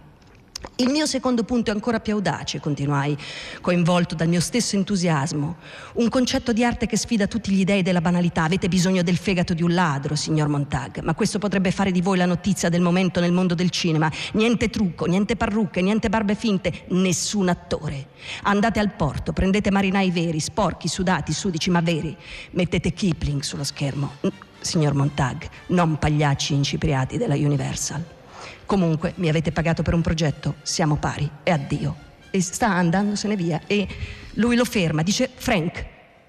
[0.77, 3.17] Il mio secondo punto è ancora più audace, continuai,
[3.61, 5.57] coinvolto dal mio stesso entusiasmo.
[5.95, 8.45] Un concetto di arte che sfida tutti gli dei della banalità.
[8.45, 12.17] Avete bisogno del fegato di un ladro, signor Montag, ma questo potrebbe fare di voi
[12.17, 14.11] la notizia del momento nel mondo del cinema.
[14.33, 18.09] Niente trucco, niente parrucche, niente barbe finte, nessun attore.
[18.45, 22.17] Andate al porto, prendete marinai veri, sporchi, sudati, sudici, ma veri.
[22.53, 24.17] Mettete Kipling sullo schermo.
[24.27, 24.31] Mm,
[24.61, 28.19] Signor Montag, non pagliacci incipriati della Universal.
[28.71, 31.97] Comunque mi avete pagato per un progetto, siamo pari e addio.
[32.31, 33.85] E sta andandosene via e
[34.35, 35.85] lui lo ferma, dice Frank,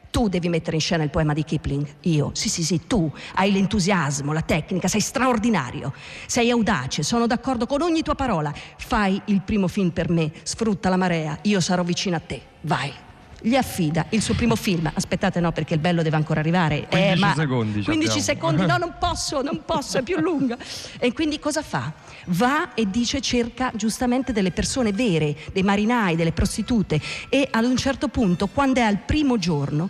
[0.09, 1.87] tu devi mettere in scena il poema di Kipling.
[2.01, 5.93] Io, sì sì sì, tu hai l'entusiasmo, la tecnica, sei straordinario,
[6.25, 8.51] sei audace, sono d'accordo con ogni tua parola.
[8.77, 12.91] Fai il primo film per me, sfrutta la marea, io sarò vicino a te, vai.
[13.41, 14.89] Gli affida il suo primo film.
[14.93, 16.87] Aspettate, no, perché il bello deve ancora arrivare.
[16.87, 18.21] 15 ma secondi ci 15 abbiamo.
[18.21, 20.57] secondi, no, non posso, non posso, è più lunga.
[20.99, 21.91] E quindi cosa fa?
[22.27, 27.01] Va e dice, cerca giustamente delle persone vere, dei marinai, delle prostitute.
[27.29, 29.89] E ad un certo punto, quando è al primo giorno,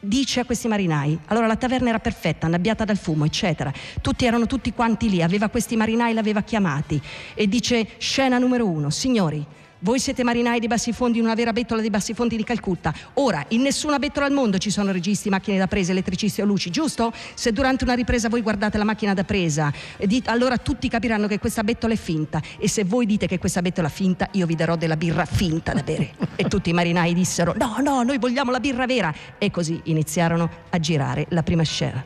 [0.00, 3.72] dice a questi marinai, allora la taverna era perfetta, annabbiata dal fumo, eccetera.
[4.00, 7.00] Tutti erano tutti quanti lì, aveva questi marinai, l'aveva chiamati
[7.34, 9.44] e dice scena numero uno, signori,
[9.80, 12.94] voi siete marinai di bassifondi in una vera bettola di bassifondi di Calcutta.
[13.14, 16.70] Ora, in nessuna bettola al mondo ci sono registi, macchine da presa, elettricisti o luci,
[16.70, 17.12] giusto?
[17.34, 21.38] Se durante una ripresa voi guardate la macchina da presa, eh, allora tutti capiranno che
[21.38, 22.40] questa bettola è finta.
[22.58, 25.72] E se voi dite che questa bettola è finta, io vi darò della birra finta
[25.72, 26.14] da bere.
[26.36, 29.14] e tutti i marinai dissero: No, no, noi vogliamo la birra vera.
[29.38, 32.02] E così iniziarono a girare la prima scena.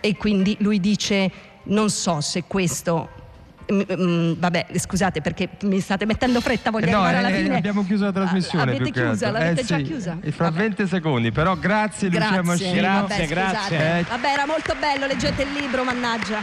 [0.00, 1.30] E quindi lui dice:
[1.64, 3.13] Non so se questo.
[3.72, 7.56] Mm, vabbè, scusate perché mi state mettendo fretta, voglio Eh no, arrivare alla eh, fine.
[7.56, 8.62] abbiamo chiuso la trasmissione.
[8.64, 9.26] avete più che chiusa?
[9.26, 9.40] altro.
[9.40, 10.18] L'avete Eh, già sì, chiusa?
[10.20, 12.42] e fra 20 secondi, però grazie, Lucia Grazie.
[12.42, 12.82] Mascino.
[12.82, 13.98] Vabbè, scusate.
[13.98, 16.38] Eh, Vabbè, era molto bello, leggete il libro, mannaggia.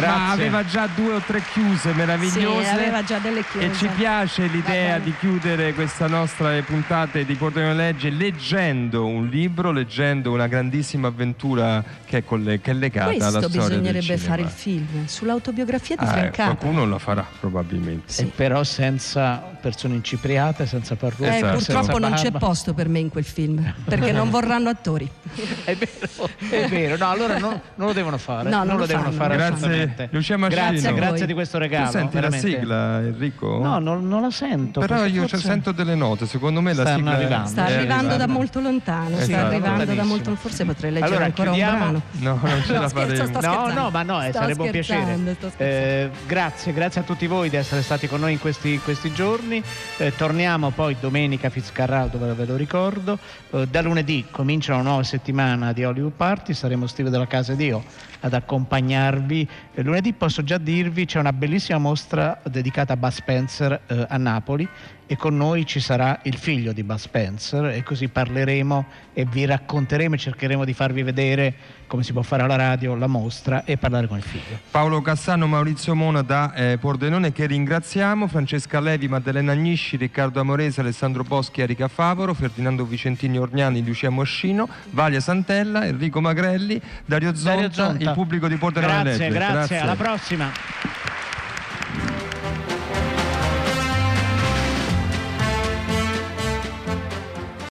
[0.00, 2.64] Ma aveva già due o tre chiuse meravigliose.
[2.64, 3.66] Sì, aveva già delle chiuse.
[3.70, 9.70] E ci piace l'idea di chiudere questa nostra puntata di Pordenone Legge leggendo un libro,
[9.70, 14.02] leggendo una grandissima avventura che è, colle- che è legata alla Questo storia del bisognerebbe
[14.16, 14.22] cinema.
[14.22, 16.54] fare il film sull'autobiografia di Ah, eh, Frank Capra.
[16.56, 18.22] qualcuno lo farà probabilmente.
[18.22, 21.24] E però senza persone incipriate, senza parrucche.
[21.30, 21.56] Eh, Esatto.
[21.56, 25.08] purtroppo senza non c'è posto per me in quel film, perché non vorranno attori.
[25.64, 26.96] È vero, è vero.
[26.96, 28.48] No, allora no- non lo devono fare.
[28.50, 30.68] No, non non lo lo devono fare non Grazie Lucia Mascino.
[30.70, 31.86] Grazie, grazie di questo regalo.
[31.86, 32.50] Tu senti veramente.
[32.50, 33.58] la sigla, Enrico?
[33.62, 34.80] No, non, non la sento.
[34.80, 37.48] Però io forse- sento delle note, secondo me la Stanno sigla arrivando.
[37.48, 38.32] Sta è arrivando da arrivata.
[38.32, 39.46] molto lontano, sta Esatto.
[39.46, 41.72] arrivando da molto, forse potrei leggere Allora, ancora chiudiamo.
[41.72, 42.02] un brano.
[42.18, 43.40] No, non ce No, la faremo.
[43.40, 45.18] No, no, ma no, eh, sarebbe un piacere.
[45.56, 49.62] Eh, grazie, grazie a tutti voi di essere stati con noi in questi, questi giorni.
[49.98, 53.18] Eh, torniamo poi domenica a Fitzcarraldo, ve ve lo ricordo.
[53.50, 57.82] Eh, da lunedì comincia una nuova settimana di Hollywood Party, saremo Stile della Casa Dio
[58.20, 59.48] ad accompagnarvi.
[59.76, 64.68] Lunedì posso già dirvi c'è una bellissima mostra dedicata a Bud Spencer eh, a Napoli
[65.12, 69.44] e con noi ci sarà il figlio di Bud Spencer e così parleremo e vi
[69.44, 71.54] racconteremo e cercheremo di farvi vedere
[71.86, 74.58] come si può fare alla radio la mostra e parlare con il figlio.
[74.70, 80.80] Paolo Cassano, Maurizio Mona da eh, Pordenone che ringraziamo, Francesca Levi, Maddalena Agnisci, Riccardo Amorese,
[80.80, 87.50] Alessandro Boschi, Erika Favoro, Ferdinando Vicentini Orgnani, Lucia Moscino, Valia Santella, Enrico Magrelli, Dario Zonta,
[87.50, 88.02] Dario Zonta.
[88.02, 89.38] il pubblico di Pordenone Grazie, Legge.
[89.38, 91.21] grazie, alla prossima.